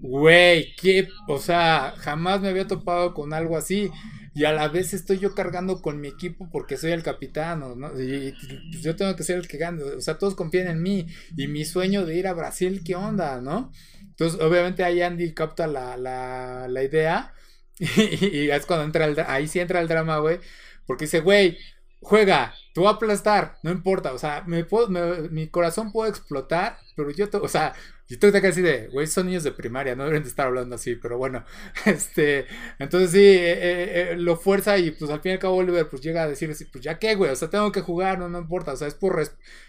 [0.00, 3.90] güey, qué, o sea, jamás me había topado con algo así.
[4.34, 8.00] Y a la vez estoy yo cargando con mi equipo porque soy el capitán, ¿no?
[8.00, 8.32] Y,
[8.70, 9.82] pues yo tengo que ser el que gane.
[9.82, 11.06] O sea, todos confían en mí.
[11.36, 13.70] Y mi sueño de ir a Brasil, ¿qué onda, no?
[14.00, 17.34] Entonces, obviamente ahí Andy capta la, la, la idea
[17.78, 20.40] y, es cuando entra el, ahí sí entra el drama, güey.
[20.86, 21.58] Porque dice, güey,
[22.02, 24.88] juega, te voy a aplastar, no importa, o sea, me puedo,
[25.30, 27.74] mi corazón puede explotar, pero yo, te, o sea,
[28.08, 30.74] yo tengo que decir de, güey, son niños de primaria, no deben de estar hablando
[30.74, 31.44] así, pero bueno,
[31.86, 32.46] este,
[32.80, 35.88] entonces sí, eh, eh, eh, lo fuerza y pues al fin y al cabo Oliver
[35.88, 38.40] pues llega a decir, pues ya qué, güey, o sea, tengo que jugar, no, no
[38.40, 39.22] importa, o sea, es por,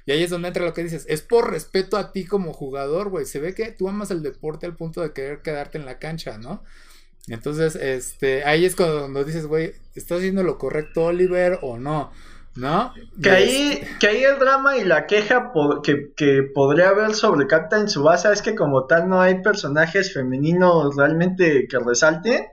[0.05, 3.09] y ahí es donde entra lo que dices, es por respeto a ti como jugador,
[3.09, 5.99] güey, se ve que tú amas el deporte al punto de querer quedarte en la
[5.99, 6.63] cancha, ¿no?
[7.27, 12.11] Entonces, este, ahí es cuando dices, güey, ¿estás haciendo lo correcto Oliver o no?
[12.55, 12.93] ¿No?
[13.21, 17.83] Que ahí, que ahí el drama y la queja que, que, podría haber sobre Captain
[17.83, 22.45] en su base es que como tal no hay personajes femeninos realmente que resalten.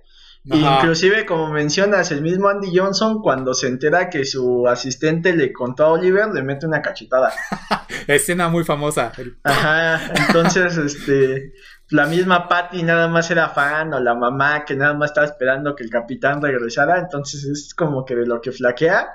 [0.45, 5.85] Inclusive, como mencionas, el mismo Andy Johnson, cuando se entera que su asistente le contó
[5.85, 7.31] a Oliver, le mete una cachetada.
[8.07, 9.13] Escena muy famosa.
[9.45, 11.53] Ajá, entonces, este,
[11.91, 15.75] la misma Patty nada más era fan, o la mamá que nada más estaba esperando
[15.75, 19.09] que el capitán regresara, entonces es como que de lo que flaquea.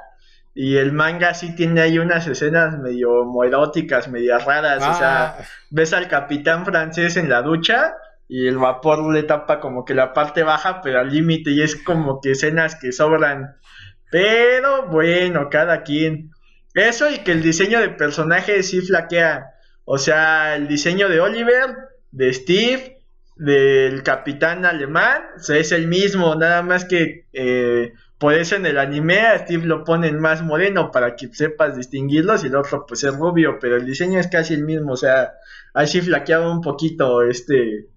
[0.54, 4.78] Y el manga sí tiene ahí unas escenas medio eróticas, medio raras.
[4.78, 5.38] O sea, ah.
[5.70, 7.96] ves al capitán francés en la ducha
[8.28, 11.76] y el vapor le tapa como que la parte baja, pero al límite, y es
[11.76, 13.58] como que escenas que sobran.
[14.12, 16.32] Pero bueno, cada quien.
[16.74, 19.52] Eso y que el diseño de personaje sí flaquea.
[19.84, 23.02] O sea, el diseño de Oliver de Steve,
[23.36, 29.20] del capitán alemán, es el mismo, nada más que eh, por eso en el anime
[29.20, 33.14] a Steve lo ponen más moreno para que sepas distinguirlos y el otro pues es
[33.14, 35.34] rubio, pero el diseño es casi el mismo, o sea,
[35.74, 37.90] así flaqueaba un poquito este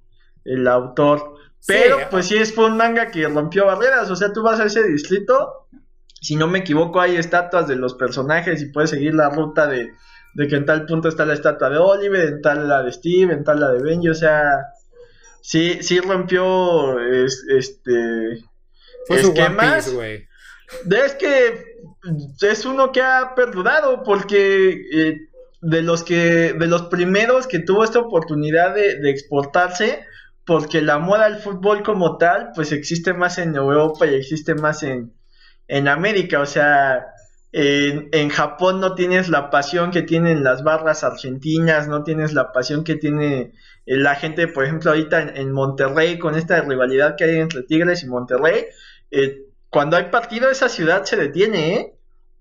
[0.44, 1.34] el autor.
[1.66, 4.64] Pero pues sí es fue un manga que rompió barreras, o sea, tú vas a
[4.64, 5.68] ese distrito,
[6.20, 9.92] si no me equivoco hay estatuas de los personajes y puedes seguir la ruta de,
[10.34, 13.32] de que en tal punto está la estatua de Oliver, en tal la de Steve,
[13.32, 14.42] en tal la de Benji, o sea,
[15.40, 18.44] sí, sí rompió este
[19.06, 19.92] Fue esquemas.
[19.92, 20.28] güey.
[20.90, 21.78] Es que
[22.42, 25.16] es uno que ha perdurado porque eh,
[25.60, 30.04] de los que de los primeros que tuvo esta oportunidad de, de, exportarse
[30.44, 34.82] porque la moda del fútbol como tal pues existe más en Europa y existe más
[34.82, 35.12] en,
[35.66, 37.06] en América o sea
[37.52, 42.52] en, en, Japón no tienes la pasión que tienen las barras argentinas no tienes la
[42.52, 43.52] pasión que tiene
[43.86, 48.02] la gente por ejemplo ahorita en, en Monterrey con esta rivalidad que hay entre Tigres
[48.02, 48.66] y Monterrey
[49.10, 51.98] eh, cuando hay partido esa ciudad se detiene ¿eh?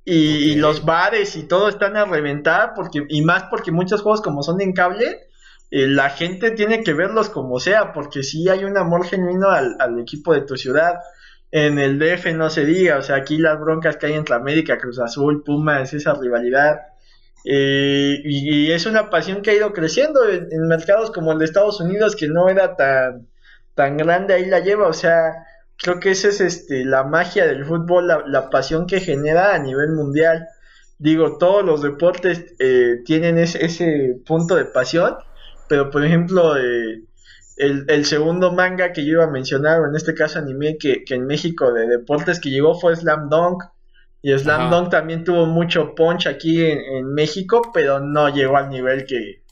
[0.10, 4.42] Y, los bares y todo están a reventar, porque, y más porque muchos juegos como
[4.42, 5.28] son en cable,
[5.70, 10.00] eh, la gente tiene que verlos como sea, porque si hay un amor genuino al,
[10.00, 10.94] equipo de tu ciudad.
[11.52, 14.78] En el DF no se diga, o sea, aquí las broncas que hay entre América,
[14.78, 16.82] Cruz Azul, Pumas, esa rivalidad.
[17.46, 21.80] Eh, y, es una pasión que ha ido creciendo en, mercados como el de Estados
[21.80, 23.28] Unidos, que no era tan,
[23.76, 25.46] tan grande, ahí la lleva, o sea,
[25.78, 29.92] creo que esa es este, la magia del fútbol, la, pasión que genera a nivel
[29.94, 30.48] mundial.
[31.00, 35.16] Digo, todos los deportes eh, tienen ese, ese, punto de pasión,
[35.70, 37.04] pero por ejemplo, eh,
[37.58, 41.16] el, segundo manga que yo iba a mencionar, o en este caso anime, que, que
[41.16, 43.64] en México de deportes que llegó fue Slam Dunk.
[44.22, 49.06] Y Slam Dunk también tuvo mucho punch aquí en, México, pero no llegó al nivel
[49.06, 49.44] que,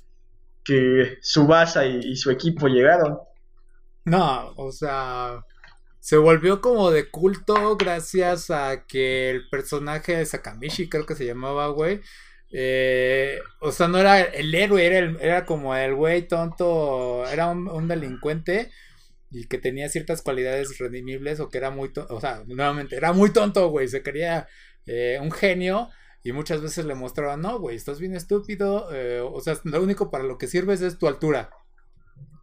[0.64, 3.20] que Subasa y, y su equipo llegaron.
[4.06, 5.44] No, o sea,
[6.06, 11.26] se volvió como de culto gracias a que el personaje de Sakamishi, creo que se
[11.26, 12.02] llamaba, güey.
[12.58, 17.88] Eh, o sea, no era el héroe, era, era como el güey tonto, era un,
[17.90, 18.72] delincuente
[19.30, 23.12] y que tenía ciertas cualidades redimibles o que era muy tonto, o sea, nuevamente, era
[23.12, 24.48] muy tonto, güey, se quería
[24.86, 25.90] eh, un genio
[26.24, 30.10] y muchas veces le mostraban, no, güey, estás bien estúpido, eh, o sea, lo único
[30.10, 31.50] para lo que sirves es tu altura.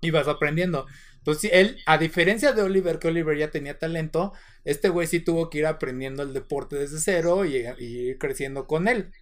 [0.03, 0.87] Y vas aprendiendo.
[1.19, 4.33] Entonces, él, a diferencia de Oliver, que Oliver ya tenía talento,
[4.65, 8.89] este güey sí tuvo que ir aprendiendo el deporte desde cero y, ir creciendo con
[8.89, 9.13] él.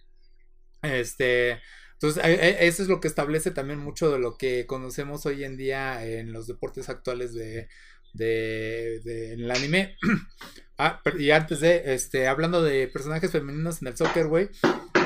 [0.81, 1.59] Este,
[1.93, 6.03] entonces, eso es lo que establece también mucho de lo que conocemos hoy en día
[6.05, 7.67] en los deportes actuales de,
[8.13, 9.97] de, de en el anime.
[10.77, 14.49] ah, y antes de, este, hablando de personajes femeninos en el soccer, güey,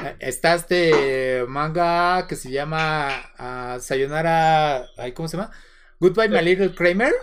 [0.04, 3.10] eh, está este manga que se llama
[3.40, 5.52] uh, Sayonara, ¿cómo se llama?
[6.00, 7.14] Goodbye My Little Kramer.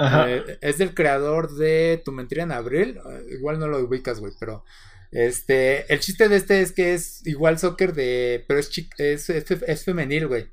[0.00, 3.00] Eh, es del creador de Tu Mentira en Abril.
[3.10, 4.64] Eh, igual no lo ubicas, güey, pero.
[5.10, 8.44] Este, el chiste de este es que es igual soccer de.
[8.46, 10.48] Pero es, es, es, femenil, güey.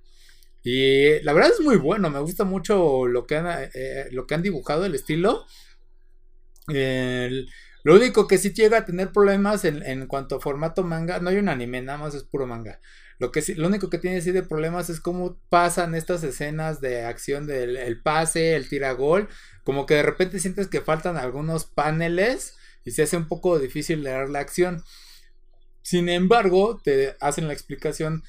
[0.63, 2.09] Y la verdad es muy bueno.
[2.09, 5.45] Me gusta mucho lo que han, eh, lo que han dibujado, el estilo.
[6.67, 11.19] lo único que sí llega a tener problemas en, en, cuanto a formato manga.
[11.19, 12.79] No hay un anime, nada más es puro manga.
[13.17, 17.03] Lo, que lo único que tiene así de problemas es cómo pasan estas escenas de
[17.05, 19.29] acción del el pase, el tira gol.
[19.63, 24.03] Como que de repente sientes que faltan algunos paneles y se hace un poco difícil
[24.03, 24.83] leer la acción.
[25.81, 28.23] Sin embargo, te hacen la explicación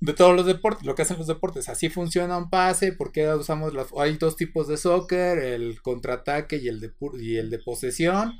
[0.00, 1.68] de todos los deportes, lo que hacen los deportes.
[1.68, 3.88] Así funciona un pase, porque usamos las...
[3.98, 8.38] Hay dos tipos de soccer, el contraataque y el de, y el de posesión.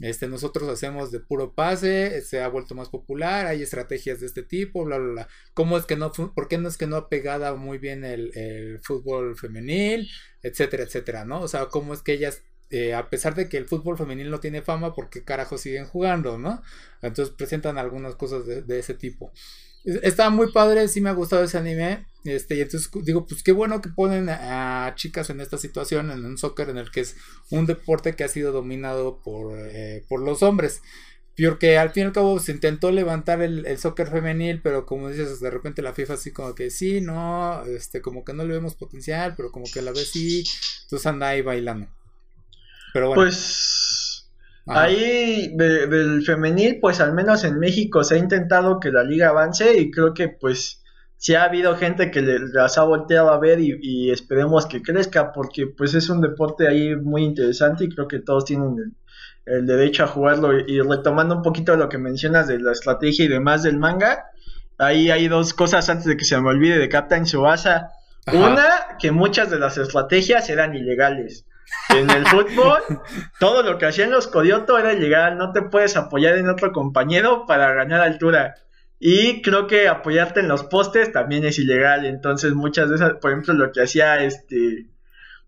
[0.00, 4.42] Este, nosotros hacemos de puro pase, se ha vuelto más popular, hay estrategias de este
[4.42, 5.28] tipo, bla, bla, bla.
[5.54, 8.80] ¿Cómo es que no, por qué no es que no ha pegado muy bien el,
[8.82, 10.08] fútbol femenil,
[10.42, 11.40] etcétera, etcétera, ¿no?
[11.40, 14.40] O sea, cómo es que ellas, eh, a pesar de que el fútbol femenil no
[14.40, 16.62] tiene fama, ¿por qué carajo siguen jugando, no?
[17.02, 19.32] Entonces presentan algunas cosas de ese tipo.
[19.86, 22.06] Está muy padre, sí me ha gustado ese anime.
[22.24, 26.24] Este, y entonces digo, pues qué bueno que ponen a, chicas en esta situación, en
[26.24, 27.16] un soccer en el que es
[27.50, 30.82] un deporte que ha sido dominado por, eh, por los hombres.
[31.40, 35.08] Porque al fin y al cabo se intentó levantar el, el, soccer femenil, pero como
[35.08, 38.54] dices, de repente la FIFA así como que sí, no, este, como que no le
[38.54, 40.42] vemos potencial, pero como que a la vez sí,
[40.84, 41.88] entonces anda ahí bailando.
[42.96, 43.20] Pero bueno.
[43.20, 43.86] Pues
[44.66, 49.78] Ahí del femenil, pues al menos en México se ha intentado que la liga avance
[49.78, 50.82] y creo que pues
[51.16, 55.68] sí ha habido gente que las ha volteado a ver y, esperemos que crezca porque
[55.68, 58.96] pues es un deporte ahí muy interesante y creo que todos tienen
[59.44, 63.28] el, derecho a jugarlo y, retomando un poquito lo que mencionas de la estrategia y
[63.28, 64.24] demás del manga,
[64.78, 67.92] ahí hay dos cosas antes de que se me olvide de Captain Subasa.
[68.32, 71.46] Una, que muchas de las estrategias eran ilegales.
[71.90, 72.80] En el fútbol,
[73.40, 77.44] todo lo que hacían los Codioto era llegar, no te puedes apoyar en otro compañero
[77.46, 78.54] para ganar altura.
[78.98, 82.06] Y creo que apoyarte en los postes también es ilegal.
[82.06, 84.86] Entonces, muchas esas, por ejemplo, lo que hacía este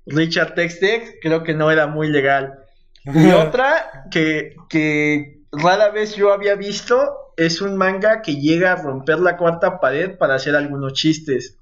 [0.06, 2.60] Richard Tex Tex, creo que no era muy legal.
[3.04, 8.82] Y otra que, que rara vez yo había visto es un manga que llega a
[8.82, 11.56] romper la cuarta pared para hacer algunos chistes.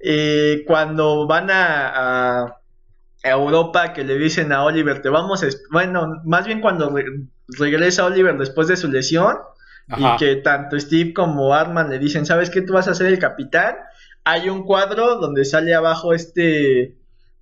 [0.00, 2.60] Eh, cuando van a, a,
[3.30, 5.48] Europa, que le dicen a Oliver, te vamos a...
[5.70, 6.94] Bueno, más bien cuando
[7.48, 9.36] regresa Oliver después de su lesión
[9.96, 12.62] y que tanto Steve como Arman le dicen, ¿sabes qué?
[12.62, 13.76] Tú vas a ser el capitán.
[14.24, 16.96] Hay un cuadro donde sale abajo este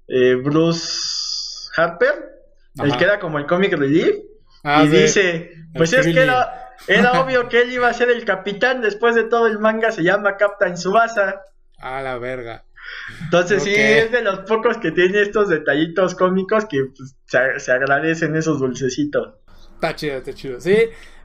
[0.09, 2.43] eh, Bruce Harper,
[2.83, 4.17] el que era como el comic relief,
[4.63, 8.25] ah, y dice, pues es que era, era obvio que él iba a ser el
[8.25, 11.43] capitán, después de todo el manga se llama Captain Subasa.
[11.79, 12.65] A la verga.
[13.23, 18.37] Entonces sí, es de los pocos que tiene estos detallitos cómicos que pues, se, agradecen
[18.37, 19.35] esos dulcecitos.
[19.75, 20.61] Está chido, está chido.
[20.61, 20.77] Sí,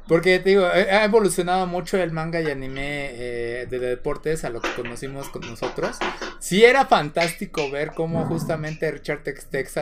[0.07, 4.59] porque te digo, ha evolucionado mucho el manga y anime eh, de deportes a lo
[4.59, 5.97] que conocimos con nosotros.
[6.39, 9.75] Sí era fantástico ver cómo justamente Richard Tex Tex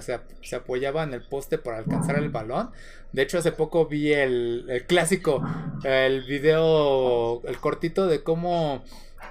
[0.00, 2.70] se, apoyaba en el poste para alcanzar el balón.
[3.10, 5.44] De hecho, hace poco vi el, el clásico,
[5.82, 8.84] el video, el cortito de cómo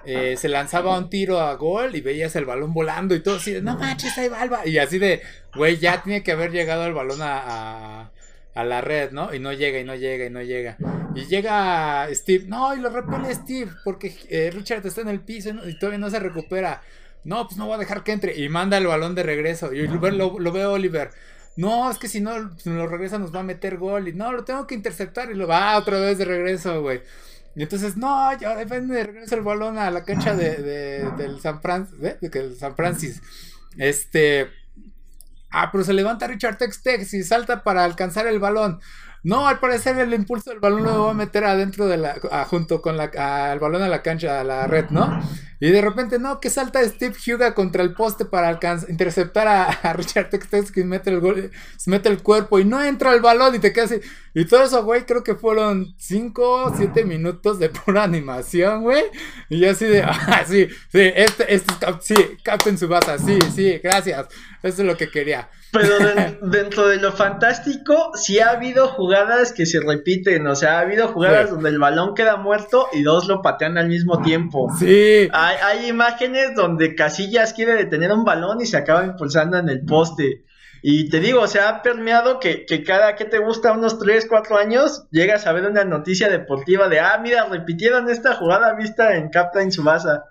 [0.06, 3.52] eh, se lanzaba un tiro a gol y veías el balón volando y todo así
[3.52, 5.22] de, no manches, ahí va, Y así de,
[5.56, 8.12] güey, ya tiene que haber llegado el balón a
[8.54, 9.34] a la red, ¿no?
[9.34, 10.78] Y no llega y no llega y no llega.
[11.16, 15.52] Y llega Steve, no, y lo repele Steve porque eh, Richard está en el piso
[15.66, 16.82] y todavía no se recupera.
[17.24, 18.38] No, pues no voy a dejar que entre.
[18.38, 19.74] Y manda el balón de regreso.
[19.74, 21.12] Y lo, lo veo Oliver.
[21.56, 24.08] No, es que si no, lo regresa nos va a meter gol.
[24.08, 25.30] Y no, lo tengo que interceptar.
[25.32, 27.02] Y lo va otra vez de regreso, güey.
[27.56, 31.62] Y entonces, no, ya depende de regreso el balón a la cancha de, del San
[31.62, 32.00] Francis.
[32.00, 33.22] De, San Francis.
[33.78, 34.50] Este.
[35.50, 38.80] Ah, pero se levanta Richard Tex Tex y salta para alcanzar el balón.
[39.24, 42.16] No, al parecer el impulso del balón lo va a meter adentro de la.
[42.50, 43.06] junto con la,
[43.52, 45.22] al balón a la cancha, a la red, ¿no?
[45.60, 48.60] Y de repente, no, que salta Steve Huga contra el poste para
[48.90, 52.84] interceptar a, Richard Tex Tex que mete el, gol, se mete el cuerpo y no
[52.84, 54.02] entra el balón y te quedas así.
[54.34, 59.04] Y todo eso, güey, creo que fueron 5 o 7 minutos de pura animación, güey.
[59.50, 64.26] Y así de, ah, sí, sí, este, este, sí, Captain Subasa, sí, sí, gracias.
[64.64, 65.48] Eso es lo que quería.
[65.72, 65.96] Pero
[66.42, 70.48] dentro de lo fantástico, sí ha habido jugadas que se repiten.
[70.48, 73.88] O sea, ha habido jugadas donde el balón queda muerto y dos lo patean al
[73.88, 74.68] mismo tiempo.
[74.78, 75.30] Sí.
[75.32, 79.86] Hay, hay, imágenes donde Casillas quiere detener un balón y se acaba impulsando en el
[79.86, 80.44] poste.
[80.84, 84.26] Y te digo, o sea, ha permeado que, que cada que te gusta unos 3,
[84.28, 89.16] 4 años, llegas a ver una noticia deportiva de, ah, mira, repitieron esta jugada vista
[89.16, 90.31] en Captain Subasa.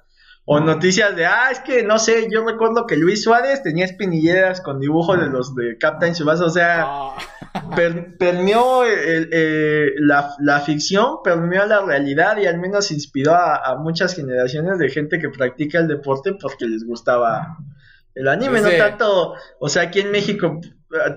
[0.52, 4.60] O noticias de, ah, es que no sé, yo recuerdo que Luis Suárez tenía espinilleras
[4.60, 7.16] con dibujos de los de Captain Subasa, o sea, ah.
[8.18, 8.82] permeó
[10.00, 15.20] la, la, ficción, permeó la realidad y al menos inspiró a, muchas generaciones de gente
[15.20, 17.58] que practica el deporte porque les gustaba
[18.16, 20.60] el anime, no tanto, o sea, aquí en México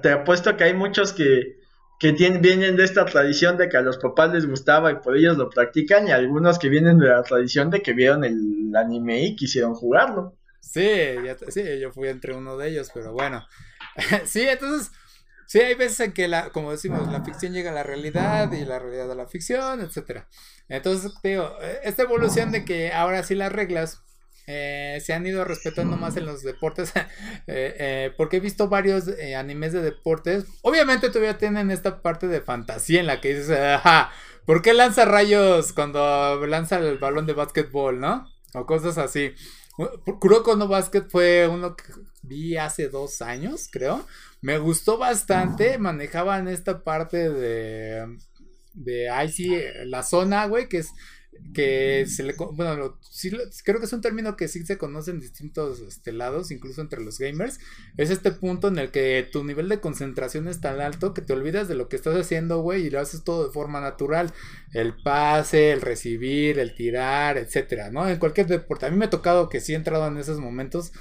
[0.03, 1.57] te apuesto que hay muchos que
[2.03, 5.15] que tienen, vienen de esta tradición de que a los papás les gustaba y por
[5.15, 9.23] ellos lo practican, y algunos que vienen de la tradición de que vieron el anime
[9.23, 10.37] y quisieron jugarlo.
[10.59, 11.15] Sí,
[11.47, 13.47] sí, yo fui entre uno de ellos, pero bueno.
[14.25, 14.91] sí, entonces,
[15.47, 18.65] sí, hay veces en que, la, como decimos, la ficción llega a la realidad y
[18.65, 20.27] la realidad a la ficción, etcétera.
[20.67, 24.03] Entonces, digo, esta evolución de que ahora sí las reglas
[24.47, 26.91] eh, se han ido respetando más en los deportes.
[27.45, 29.05] Eh, eh, porque he visto varios
[29.37, 30.45] animes de deportes.
[30.61, 34.11] Obviamente todavía tienen esta parte de fantasía en la que dices, ajá,
[34.45, 38.29] ¿por qué lanza rayos cuando lanza el balón de básquetbol, no?
[38.53, 39.33] O cosas así.
[40.19, 41.83] Kuroko no Basket fue uno que
[42.21, 44.05] vi hace dos años, creo.
[44.41, 45.77] Me gustó bastante.
[45.77, 48.17] Manejaban esta parte de.
[48.73, 50.89] De ahí sí, la zona, güey, que es
[51.53, 52.99] que se le bueno
[53.63, 57.01] creo que es un término que sí se conoce en distintos este, lados incluso entre
[57.01, 57.59] los gamers
[57.95, 61.33] es este punto en el que tu nivel de concentración es tan alto que te
[61.33, 64.33] olvidas de lo que estás haciendo güey y lo haces todo de forma natural
[64.73, 68.85] el pase el recibir el tirar etcétera no en cualquier deporte.
[68.85, 70.91] A mí me ha tocado que sí he entrado en esos momentos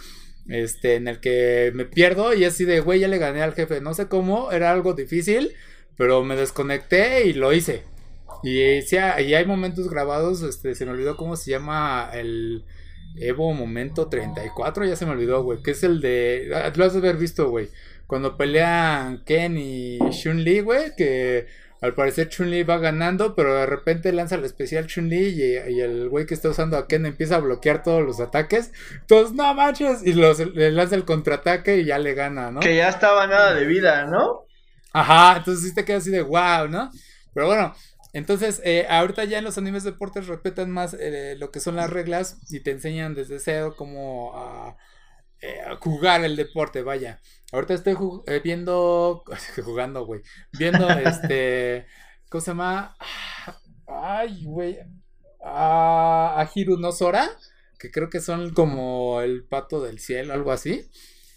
[0.48, 3.80] este en el que me pierdo y así de güey ya le gané al jefe
[3.80, 5.52] no sé cómo era algo difícil
[5.96, 7.84] pero me desconecté y lo hice
[8.42, 12.64] y, sí, y hay momentos grabados, este, se me olvidó cómo se llama el
[13.16, 16.50] Evo Momento 34, ya se me olvidó, güey, que es el de...
[16.54, 17.68] Ah, lo has de haber visto, güey.
[18.06, 21.46] Cuando pelean Ken y Chun-Li, güey, que
[21.80, 26.26] al parecer Chun-Li va ganando, pero de repente lanza el especial Chun-Li y, el güey
[26.26, 28.72] que está usando a Ken empieza a bloquear todos los ataques.
[29.00, 32.60] Entonces, no manches, y los, le lanza el contraataque y ya le gana, ¿no?
[32.60, 34.46] Que ya estaba nada de vida, ¿no?
[34.92, 36.90] Ajá, entonces sí te queda así de wow, ¿no?
[37.34, 37.74] Pero bueno,
[38.12, 41.90] entonces, eh, ahorita ya en los animes deportes respetan más eh, lo que son las
[41.90, 44.76] reglas y te enseñan desde cero cómo
[45.40, 47.20] eh, jugar el deporte, vaya.
[47.52, 47.96] Ahorita estoy
[48.26, 49.24] eh, viendo,
[49.64, 51.86] jugando, güey, viendo este,
[52.30, 52.96] ¿cómo se llama?
[53.86, 54.78] Ay, güey,
[55.44, 57.28] a, a Hiru no Sora,
[57.78, 60.88] que creo que son como el pato del cielo, algo así.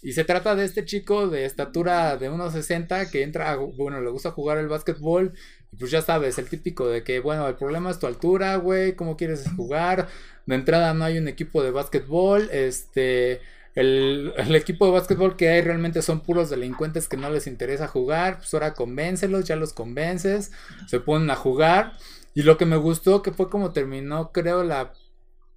[0.02, 4.30] Y se trata de este chico de estatura de 1.60 que entra, bueno, le gusta
[4.30, 5.32] jugar el básquetbol.
[5.72, 8.94] Y pues ya sabes, el típico de que, bueno, el problema es tu altura, güey,
[8.94, 10.08] cómo quieres jugar.
[10.46, 13.40] De entrada no hay un equipo de básquetbol, este...
[13.76, 18.38] El, equipo de básquetbol que hay realmente son puros delincuentes que no les interesa jugar.
[18.38, 20.50] Pues ahora convéncelos, ya los convences.
[20.86, 21.92] Se ponen a jugar.
[22.32, 24.94] Y lo que me gustó que fue como terminó, creo, la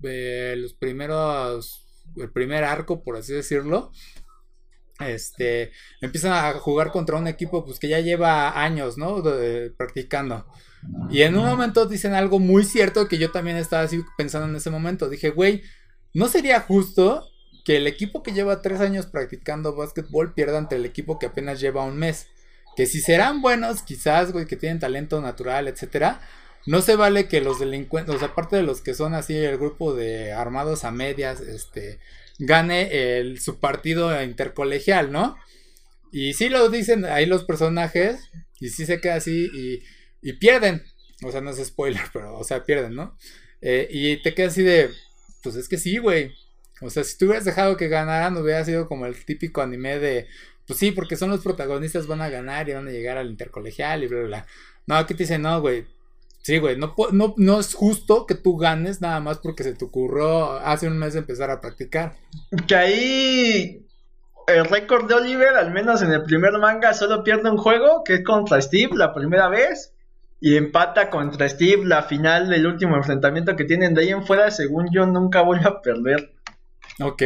[0.04, 1.86] eh, los primeros.
[2.18, 3.92] El primer arco, por así decirlo.
[5.00, 5.72] Este.
[6.02, 9.24] Empiezan a jugar contra un equipo pues que ya lleva años, ¿no?
[9.78, 10.46] practicando.
[11.10, 14.56] Y en un momento dicen algo muy cierto que yo también estaba así pensando en
[14.56, 15.10] ese momento.
[15.10, 15.64] Dije, güey,
[16.14, 17.26] ¿no sería justo
[17.70, 21.60] que el equipo que lleva tres años practicando básquetbol pierda ante el equipo que apenas
[21.60, 22.28] lleva un mes.
[22.76, 26.22] Que si serán buenos, quizás, güey, que tienen talento natural, etcétera.
[26.66, 29.58] No se vale que los delincuentes, o sea, aparte de los que son así el
[29.58, 32.00] grupo de armados a medias, este,
[32.40, 35.38] gane el, su partido intercolegial, ¿no?
[36.12, 39.84] Y sí lo dicen ahí los personajes, y sí se queda así, y,
[40.22, 40.84] y pierden.
[41.24, 43.18] O sea, no es spoiler, pero, o sea, pierden, ¿no?
[43.62, 44.90] Eh, y te queda así de,
[45.44, 46.34] pues es que sí, güey.
[46.82, 50.28] O sea, si tú hubieras dejado que ganaran, hubiera sido como el típico anime de,
[50.66, 54.04] pues sí, porque son los protagonistas, van a ganar y van a llegar al intercolegial
[54.04, 54.48] y bla, bla, bla.
[54.88, 55.86] No, aquí te dicen, no, güey.
[56.42, 59.86] Sí, güey, no, no, no es justo que tú ganes nada más porque se te
[59.86, 62.16] ocurrió hace un mes empezar a practicar.
[62.68, 63.86] Que ahí
[64.48, 68.16] el récord de Oliver, al menos en el primer manga, solo pierde un juego, que
[68.16, 69.94] es contra Steve la primera vez,
[70.40, 74.50] y empata contra Steve la final del último enfrentamiento que tienen de ahí en fuera,
[74.52, 76.34] según yo, nunca vuelve a perder.
[77.02, 77.22] Ok,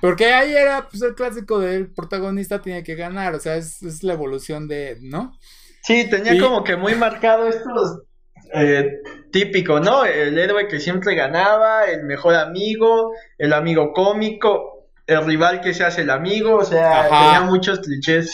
[0.00, 4.14] porque ahí era pues, el clásico del protagonista tiene que ganar, o sea, es, la
[4.14, 5.38] evolución de, ¿no?
[5.82, 8.02] Sí, tenía como que muy marcado estos
[8.54, 10.04] eh, típico, ¿no?
[10.04, 15.84] El héroe que siempre ganaba, el mejor amigo, el amigo cómico, el rival que se
[15.84, 18.32] hace el amigo, o sea, tenía muchos clichés.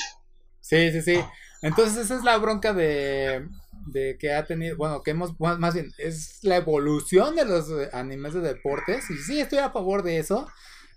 [0.61, 1.21] Sí, sí, sí.
[1.63, 3.47] Entonces esa es la bronca de,
[3.87, 7.91] de que ha tenido, bueno, que hemos, más bien, es la evolución de los eh,
[7.93, 10.49] animes de deportes, y sí, estoy a favor de eso.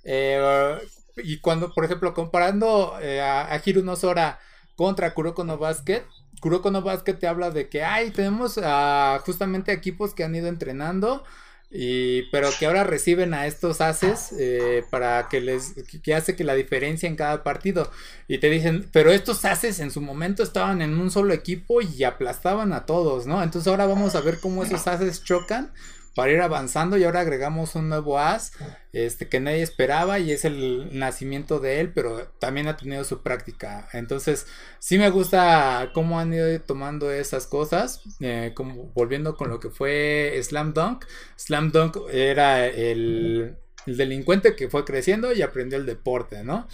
[0.04, 0.78] Eh,
[1.18, 4.40] y cuando, por ejemplo, comparando eh, a, a Hiru Sora
[4.76, 6.04] contra Kuroko no Basket,
[6.40, 10.48] Kuroko no Basket te habla de que, ay, tenemos uh, justamente equipos que han ido
[10.48, 11.24] entrenando
[11.70, 16.46] y, pero que ahora reciben a estos haces eh, para que les que hace que
[16.46, 17.92] la diferencia en cada partido
[18.30, 22.06] y te dicen pero estos haces en su momento estaban en un solo equipo y
[22.06, 25.74] aplastaban a todos no entonces ahora vamos a ver cómo esos haces chocan
[26.18, 28.52] para ir avanzando y ahora agregamos un nuevo as
[28.92, 33.22] este que nadie esperaba y es el nacimiento de él pero también ha tenido su
[33.22, 33.88] práctica.
[33.94, 34.48] Entonces
[34.80, 39.70] sí me gusta cómo han ido tomando esas cosas eh, como volviendo con lo que
[39.70, 41.06] fue Slam Dunk.
[41.36, 43.56] Slam Dunk era el,
[43.86, 46.68] delincuente que fue creciendo y aprendió el deporte no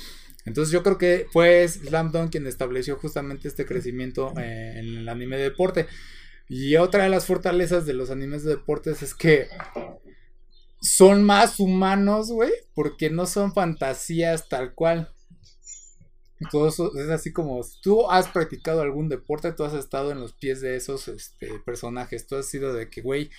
[0.45, 5.09] entonces yo creo que fue Slam Dunk quien estableció justamente este crecimiento eh, en el
[5.09, 5.85] anime de deporte
[6.47, 9.47] y otra de las fortalezas de los animes de deportes es que
[10.81, 15.09] son más humanos, güey, porque no son fantasías tal cual.
[16.39, 20.59] Eso es así como tú has practicado algún deporte, tú has estado en los pies
[20.59, 23.29] de esos este, personajes, tú has sido de que, güey,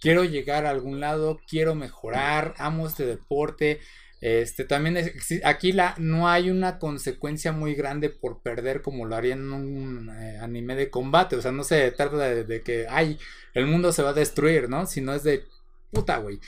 [0.00, 3.80] quiero llegar a algún lado, quiero mejorar, amo este deporte,
[4.22, 4.96] este, también
[5.42, 10.10] aquí la, no hay una consecuencia muy grande por perder como lo haría en un
[10.10, 11.34] eh, anime de combate.
[11.34, 13.18] O sea, no se trata de, que, ay,
[13.52, 14.86] el mundo se va a destruir, ¿no?
[14.86, 15.44] Sino es de,
[15.90, 16.38] puta, güey.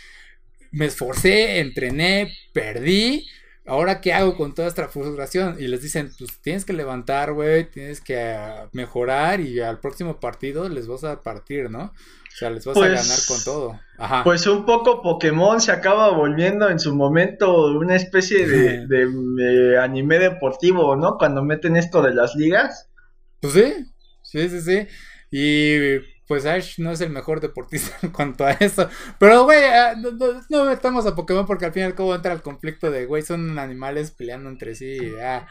[0.70, 3.26] Me esforcé, entrené, perdí.
[3.66, 5.56] Ahora, ¿qué hago con toda esta frustración?
[5.58, 10.20] Y les dicen, pues tienes que levantar, güey, tienes que ah, mejorar y al próximo
[10.20, 11.84] partido les vas a partir, ¿no?
[11.84, 13.80] O sea, les vas a pues, ganar con todo.
[13.96, 14.22] Ajá.
[14.22, 20.94] Pues un poco Pokémon se acaba volviendo en su momento una especie de, anime deportivo,
[20.96, 21.16] ¿no?
[21.16, 22.90] Cuando meten esto de las ligas.
[23.40, 23.72] Pues sí,
[24.22, 24.88] sí, sí, sí.
[25.30, 28.88] Y pues Ash no es el mejor deportista en cuanto a eso.
[29.18, 29.94] Pero, güey, ah,
[30.48, 33.22] no, metamos a Pokémon porque al fin y al cabo entra el conflicto de, güey,
[33.22, 34.98] son animales peleando entre sí.
[35.22, 35.46] Ah.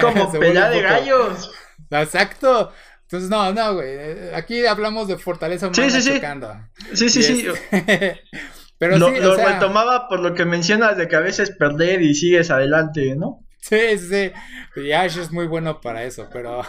[0.00, 1.50] Como pelea de gallos.
[1.90, 2.72] Exacto.
[3.02, 4.34] Entonces, no, no, güey.
[4.34, 6.56] Aquí hablamos de fortaleza humana sí, sí, chocando.
[6.92, 7.46] Sí, sí, sí.
[7.46, 8.20] Este,
[8.78, 12.14] pero lo, sí, lo retomaba por lo que mencionas de que a veces perder y
[12.14, 13.44] sigues adelante, ¿no?
[13.60, 14.32] Sí, sí, sí.
[14.80, 16.62] Y Ash es muy bueno para eso, pero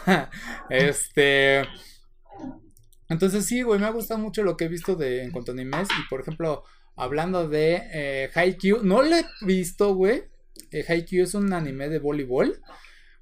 [0.70, 1.68] este.
[3.10, 5.54] Entonces sí, güey, me ha gustado mucho lo que he visto de en cuanto a
[5.54, 5.88] animes.
[5.90, 6.64] Y por ejemplo,
[6.96, 10.24] hablando de eh, Haikyuu, no lo he visto, güey.
[10.72, 12.62] Eh, Haikyuu es un anime de voleibol,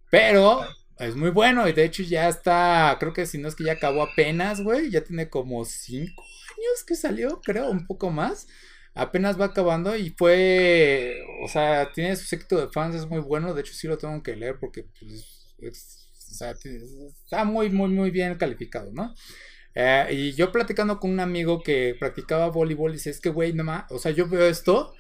[0.10, 0.62] pero
[0.98, 3.74] es muy bueno y de hecho ya está, creo que si no es que ya
[3.74, 8.48] acabó apenas, güey, ya tiene como 5 años que salió, creo, un poco más.
[8.94, 13.54] Apenas va acabando y fue, o sea, tiene su secto de fans, es muy bueno,
[13.54, 14.86] de hecho sí lo tengo que leer porque
[15.60, 16.10] pues,
[16.40, 19.14] está muy, muy, muy bien calificado, ¿no?
[19.76, 23.66] Eh, y yo platicando con un amigo que practicaba voleibol, dice, es que, güey, no
[23.66, 24.94] más, o sea, yo veo esto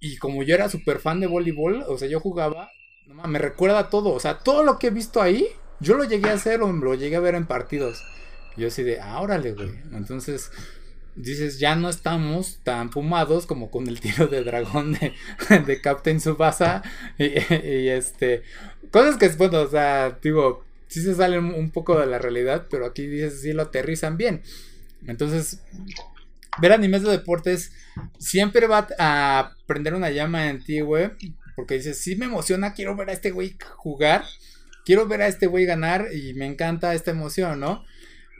[0.00, 2.70] y como yo era súper fan de voleibol, o sea, yo jugaba,
[3.06, 5.46] no me recuerda todo, o sea, todo lo que he visto ahí,
[5.78, 8.02] yo lo llegué a hacer o lo llegué a ver en partidos.
[8.56, 9.70] Y yo así de, ah, órale, güey.
[9.92, 10.50] Entonces,
[11.14, 15.14] dices, ya no estamos tan fumados como con el tiro de dragón de,
[15.66, 16.82] de Captain Subasa.
[17.18, 18.42] Y, y, este,
[18.90, 22.84] cosas que, bueno, o sea, digo, sí se salen un poco de la realidad, pero
[22.84, 24.42] aquí dices, sí lo aterrizan bien.
[25.06, 25.62] Entonces,
[26.60, 27.72] ver animes de deportes
[28.18, 31.12] siempre va a prender una llama en ti, güey.
[31.54, 34.24] Porque dices, sí me emociona, quiero ver a este güey jugar,
[34.84, 37.84] quiero ver a este güey ganar y me encanta esta emoción, ¿no?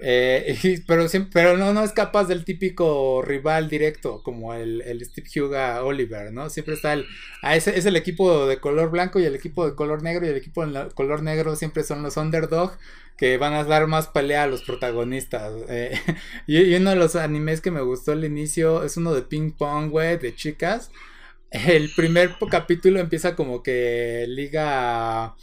[0.02, 5.84] Eh, pero, pero no, no es capaz del típico rival directo como el, Steve Huga
[5.84, 6.48] Oliver, ¿no?
[6.50, 7.06] Siempre está el...
[7.42, 10.30] Ah, es, es, el equipo de color blanco y el equipo de color negro y
[10.30, 12.72] el equipo de color negro siempre son los underdog
[13.16, 15.52] que van a dar más pelea a los protagonistas.
[15.68, 16.00] Eh,
[16.46, 19.90] y, uno de los animes que me gustó al inicio es uno de ping pong,
[19.90, 20.90] güey, de chicas.
[21.50, 25.34] El primer capítulo empieza como que liga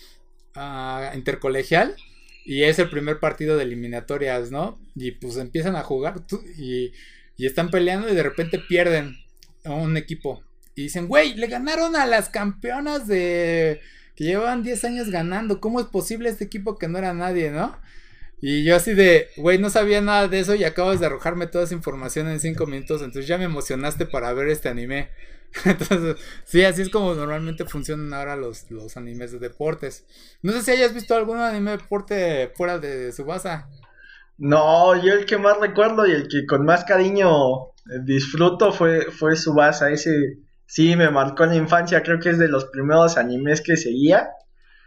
[0.55, 1.95] uh, intercolegial
[2.47, 4.79] y es el primer partido de eliminatorias, ¿no?
[4.95, 6.23] Y pues empiezan a jugar
[6.57, 6.93] y,
[7.35, 9.17] y están peleando y de repente pierden
[9.65, 10.41] a un equipo.
[10.73, 13.81] Y dicen, güey, le ganaron a las campeonas de...
[14.15, 15.59] que llevaban 10 años ganando.
[15.59, 17.77] ¿Cómo es posible este equipo que no era nadie, no?
[18.39, 21.63] Y yo así de, güey, no sabía nada de eso y acabas de arrojarme toda
[21.63, 23.01] esa información en 5 minutos.
[23.01, 25.09] Entonces ya me emocionaste para ver este anime.
[25.65, 30.05] Entonces, sí, así es como normalmente funcionan ahora los, los animes de deportes.
[30.43, 33.69] No sé si hayas visto algún anime de deporte fuera de Subasa.
[34.37, 39.11] No, yo el que más recuerdo y el que con más cariño eh, disfruto fue,
[39.11, 39.89] fue Subasa.
[39.89, 43.77] Ese sí me marcó en la infancia, creo que es de los primeros animes que
[43.77, 44.29] seguía.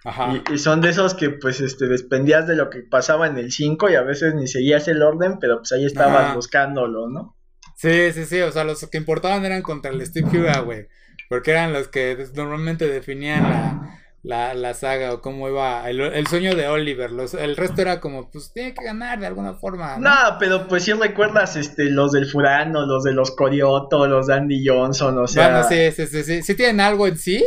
[0.05, 0.43] Ajá.
[0.53, 3.91] Y, son de esos que pues este despendías de lo que pasaba en el 5
[3.91, 7.37] y a veces ni seguías el orden, pero pues ahí estabas buscándolo, ¿no?
[7.77, 10.89] Sí, sí, sí, o sea, los que importaban eran contra el Steve Huga, güey.
[11.29, 16.55] Porque eran los que normalmente definían la, la, la saga o cómo iba el, sueño
[16.55, 17.11] de Oliver.
[17.11, 19.97] Los, el resto era como, pues tiene que ganar de alguna forma.
[19.99, 24.35] No, pero pues sí recuerdas este, los del Furano, los de los Corioto, los de
[24.35, 25.51] Andy Johnson, o sea.
[25.51, 27.45] Bueno, sí, sí, sí, sí, sí tienen algo en sí.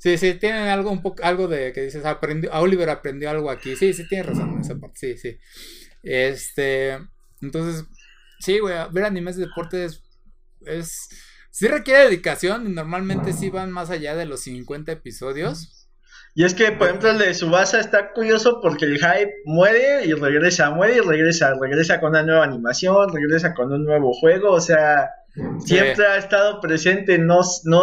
[0.00, 3.76] Sí, sí, tienen algo un poco, algo de que dices, aprendió, Oliver aprendió algo aquí.
[3.76, 5.38] Sí, sí, tienes razón en esa parte, sí, sí.
[6.02, 6.98] Este,
[7.40, 7.84] entonces,
[8.40, 10.02] Sí, güey, ver animes de deportes
[10.66, 11.08] es...
[11.52, 15.88] Sí requiere dedicación y normalmente sí van más allá de los 50 episodios.
[16.34, 20.12] Y es que, por ejemplo, el de Subasa está curioso porque el hype muere y
[20.12, 24.60] regresa, muere y regresa, regresa con una nueva animación, regresa con un nuevo juego, o
[24.60, 25.10] sea,
[25.64, 27.82] siempre ha estado presente, no, no,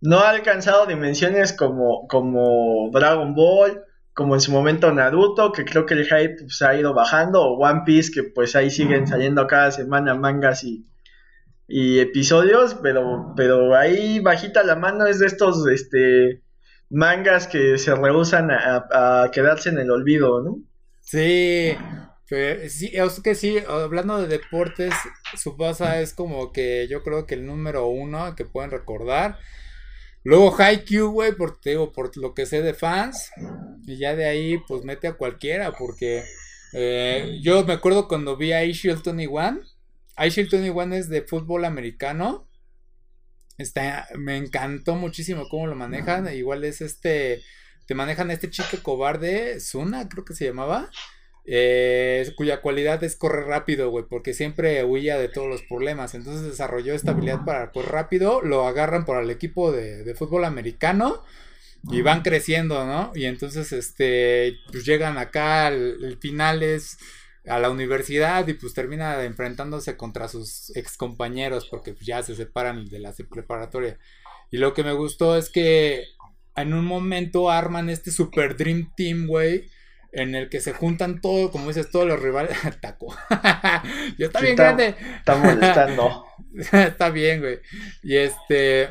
[0.00, 3.84] no ha alcanzado dimensiones como, como Dragon Ball,
[4.14, 7.42] como en su momento Naruto, que creo que el hype se pues, ha ido bajando,
[7.42, 10.86] o One Piece, que pues ahí siguen saliendo cada semana mangas y,
[11.68, 16.42] y episodios, pero, pero ahí bajita la mano es de estos este,
[16.90, 20.58] mangas que se rehusan a, quedarse en el olvido, ¿no?
[21.00, 21.76] Sí,
[22.68, 24.92] sí, es que sí, hablando de deportes,
[25.36, 29.38] su base es como que yo creo que el número uno que pueden recordar.
[30.22, 31.60] Luego Haikyuu, güey, por,
[31.92, 33.30] por lo que sé de fans.
[33.86, 35.72] Y ya de ahí, pues mete a cualquiera.
[35.72, 36.24] Porque
[36.72, 39.60] eh, yo me acuerdo cuando vi a Ishield 21.
[40.18, 42.46] Ishield 21 es de fútbol americano.
[43.56, 46.32] Está, me encantó muchísimo cómo lo manejan.
[46.34, 47.42] Igual es este.
[47.86, 50.90] Te manejan a este chico cobarde, Zuna, creo que se llamaba.
[51.46, 56.14] Eh, cuya cualidad es correr rápido, güey, porque siempre huía de todos los problemas.
[56.14, 61.24] Entonces desarrolló esta habilidad para correr rápido, lo agarran por el equipo de, fútbol americano
[61.90, 63.10] y van creciendo, ¿no?
[63.14, 66.98] Y entonces, este, pues llegan acá, el, final es
[67.46, 72.36] a la universidad y pues termina enfrentándose contra sus ex compañeros porque pues, ya se
[72.36, 73.98] separan de la preparatoria.
[74.50, 76.04] Y lo que me gustó es que
[76.54, 79.70] en un momento arman este super dream team, güey
[80.12, 82.56] en el que se juntan todo, como dices, todos los rivales.
[82.80, 83.14] Taco.
[84.18, 84.94] ya está bien grande.
[85.18, 86.24] Está molestando.
[86.72, 87.58] está bien, güey.
[88.02, 88.90] Y este.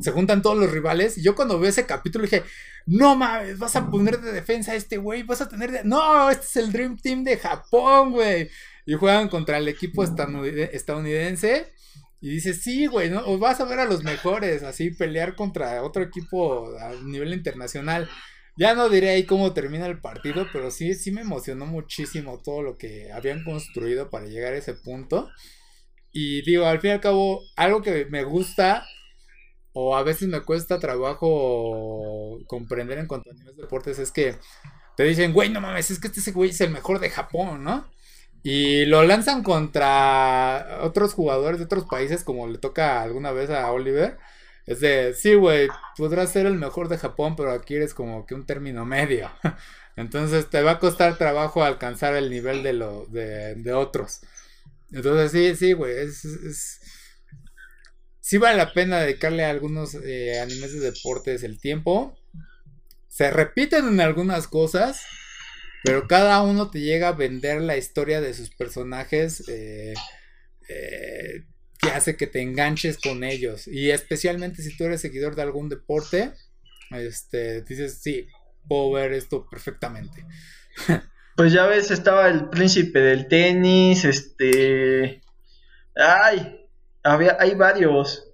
[0.00, 1.18] Se juntan todos los rivales.
[1.18, 2.42] Y yo cuando veo ese capítulo dije.
[2.84, 5.22] No mames, vas a poner de defensa a este güey.
[5.22, 5.84] Vas a tener de.
[5.84, 8.50] No, este es el Dream Team de Japón, güey.
[8.84, 11.72] Y juegan contra el equipo estadounidense.
[12.20, 13.20] Y dices, sí, güey, ¿no?
[13.26, 18.08] O vas a ver a los mejores, así pelear contra otro equipo a nivel internacional.
[18.56, 22.62] Ya no diré ahí cómo termina el partido, pero sí, sí me emocionó muchísimo todo
[22.62, 25.30] lo que habían construido para llegar a ese punto.
[26.12, 28.84] Y digo, al fin y al cabo, algo que me gusta
[29.72, 34.36] o a veces me cuesta trabajo comprender en cuanto a niveles de deportes es que
[34.96, 37.86] te dicen, güey, no mames, es que este güey es el mejor de Japón, ¿no?
[38.42, 43.70] Y lo lanzan contra otros jugadores de otros países, como le toca alguna vez a
[43.72, 44.18] Oliver.
[44.66, 48.34] Es de, sí, güey, podrás ser el mejor de Japón, pero aquí eres como que
[48.34, 49.30] un término medio.
[49.96, 54.20] Entonces te va a costar trabajo alcanzar el nivel de, lo, de, otros.
[54.92, 56.80] Entonces sí, sí, güey, es, es,
[58.20, 62.16] sí vale la pena dedicarle a algunos eh, animes de deportes el tiempo.
[63.08, 65.02] Se repiten en algunas cosas,
[65.84, 69.92] pero cada uno te llega a vender la historia de sus personajes eh,
[70.68, 71.44] eh,
[71.82, 73.66] que hace que te enganches con ellos.
[73.66, 76.32] Y especialmente si tú eres seguidor de algún deporte,
[76.92, 78.28] este, dices, sí,
[78.68, 80.24] puedo ver esto perfectamente.
[81.34, 85.22] Pues ya ves, estaba el príncipe del tenis, este...
[85.96, 86.68] Ay,
[87.02, 88.30] había, hay varios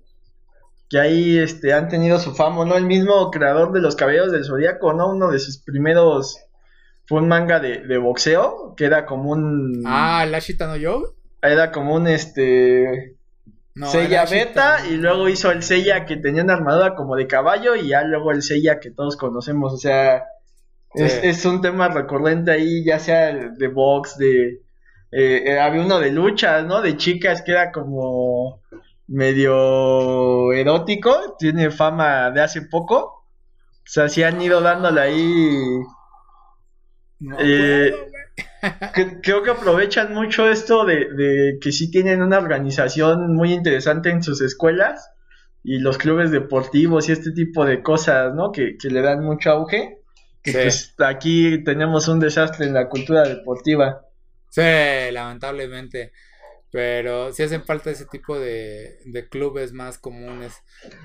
[0.90, 2.76] que ahí este, han tenido su fama, ¿no?
[2.76, 5.10] El mismo creador de los cabellos del zodiaco, ¿no?
[5.10, 6.44] Uno de sus primeros
[7.06, 9.84] fue un manga de, de boxeo, que era como un...
[9.86, 11.14] Ah, el Ashita no Yo.
[11.40, 13.16] Era como un, este...
[13.78, 17.76] No, Seiya Beta, y luego hizo el Seiya que tenía una armadura como de caballo,
[17.76, 20.24] y ya luego el Seiya que todos conocemos, o sea...
[20.94, 24.62] Es, un tema recurrente ahí, ya sea de box, de...
[25.12, 26.82] Eh, eh, había uno de luchas, ¿no?
[26.82, 28.62] De chicas que era como
[29.06, 32.96] medio erótico, tiene fama de hace poco.
[32.96, 35.56] O sea, sí han ido dándole ahí
[37.38, 37.94] eh,
[39.22, 44.40] creo que aprovechan mucho esto de, que sí tienen una organización muy interesante en sus
[44.40, 45.10] escuelas
[45.62, 48.52] y los clubes deportivos y este tipo de cosas, ¿no?
[48.52, 49.98] Que, le dan mucho auge.
[50.42, 54.02] Que pues aquí tenemos un desastre en la cultura deportiva.
[54.50, 54.62] Sí,
[55.12, 56.12] lamentablemente.
[56.70, 60.52] Pero sí hacen falta ese tipo de, de clubes más comunes.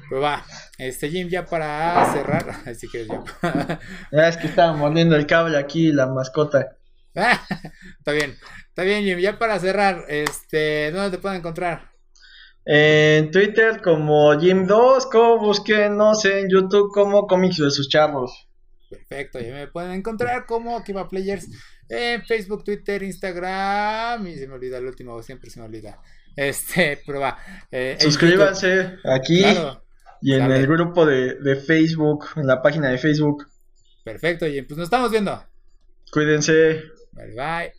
[0.09, 0.45] Pero va,
[0.77, 2.45] este Jim, ya para cerrar.
[2.65, 3.79] Así que ya.
[4.11, 6.77] es que estaba mordiendo el cable aquí, la mascota.
[7.99, 8.35] está bien,
[8.69, 9.19] está bien, Jim.
[9.19, 11.91] Ya para cerrar, este, ¿dónde te pueden encontrar?
[12.65, 15.53] En Twitter como Jim2, como
[16.15, 18.47] sé en YouTube como Comics de sus charros.
[18.89, 21.49] Perfecto, ya me pueden encontrar como Kiva Players
[21.89, 24.25] en Facebook, Twitter, Instagram.
[24.27, 25.99] Y se me olvida el último, siempre se me olvida.
[26.35, 27.37] Este, va.
[27.69, 29.43] Eh, Suscríbanse aquí
[30.21, 33.45] y en el grupo de, de, Facebook, en la página de Facebook.
[34.05, 35.43] Perfecto, y pues nos estamos viendo.
[36.11, 36.92] Cuídense.
[37.15, 37.71] Bye bye.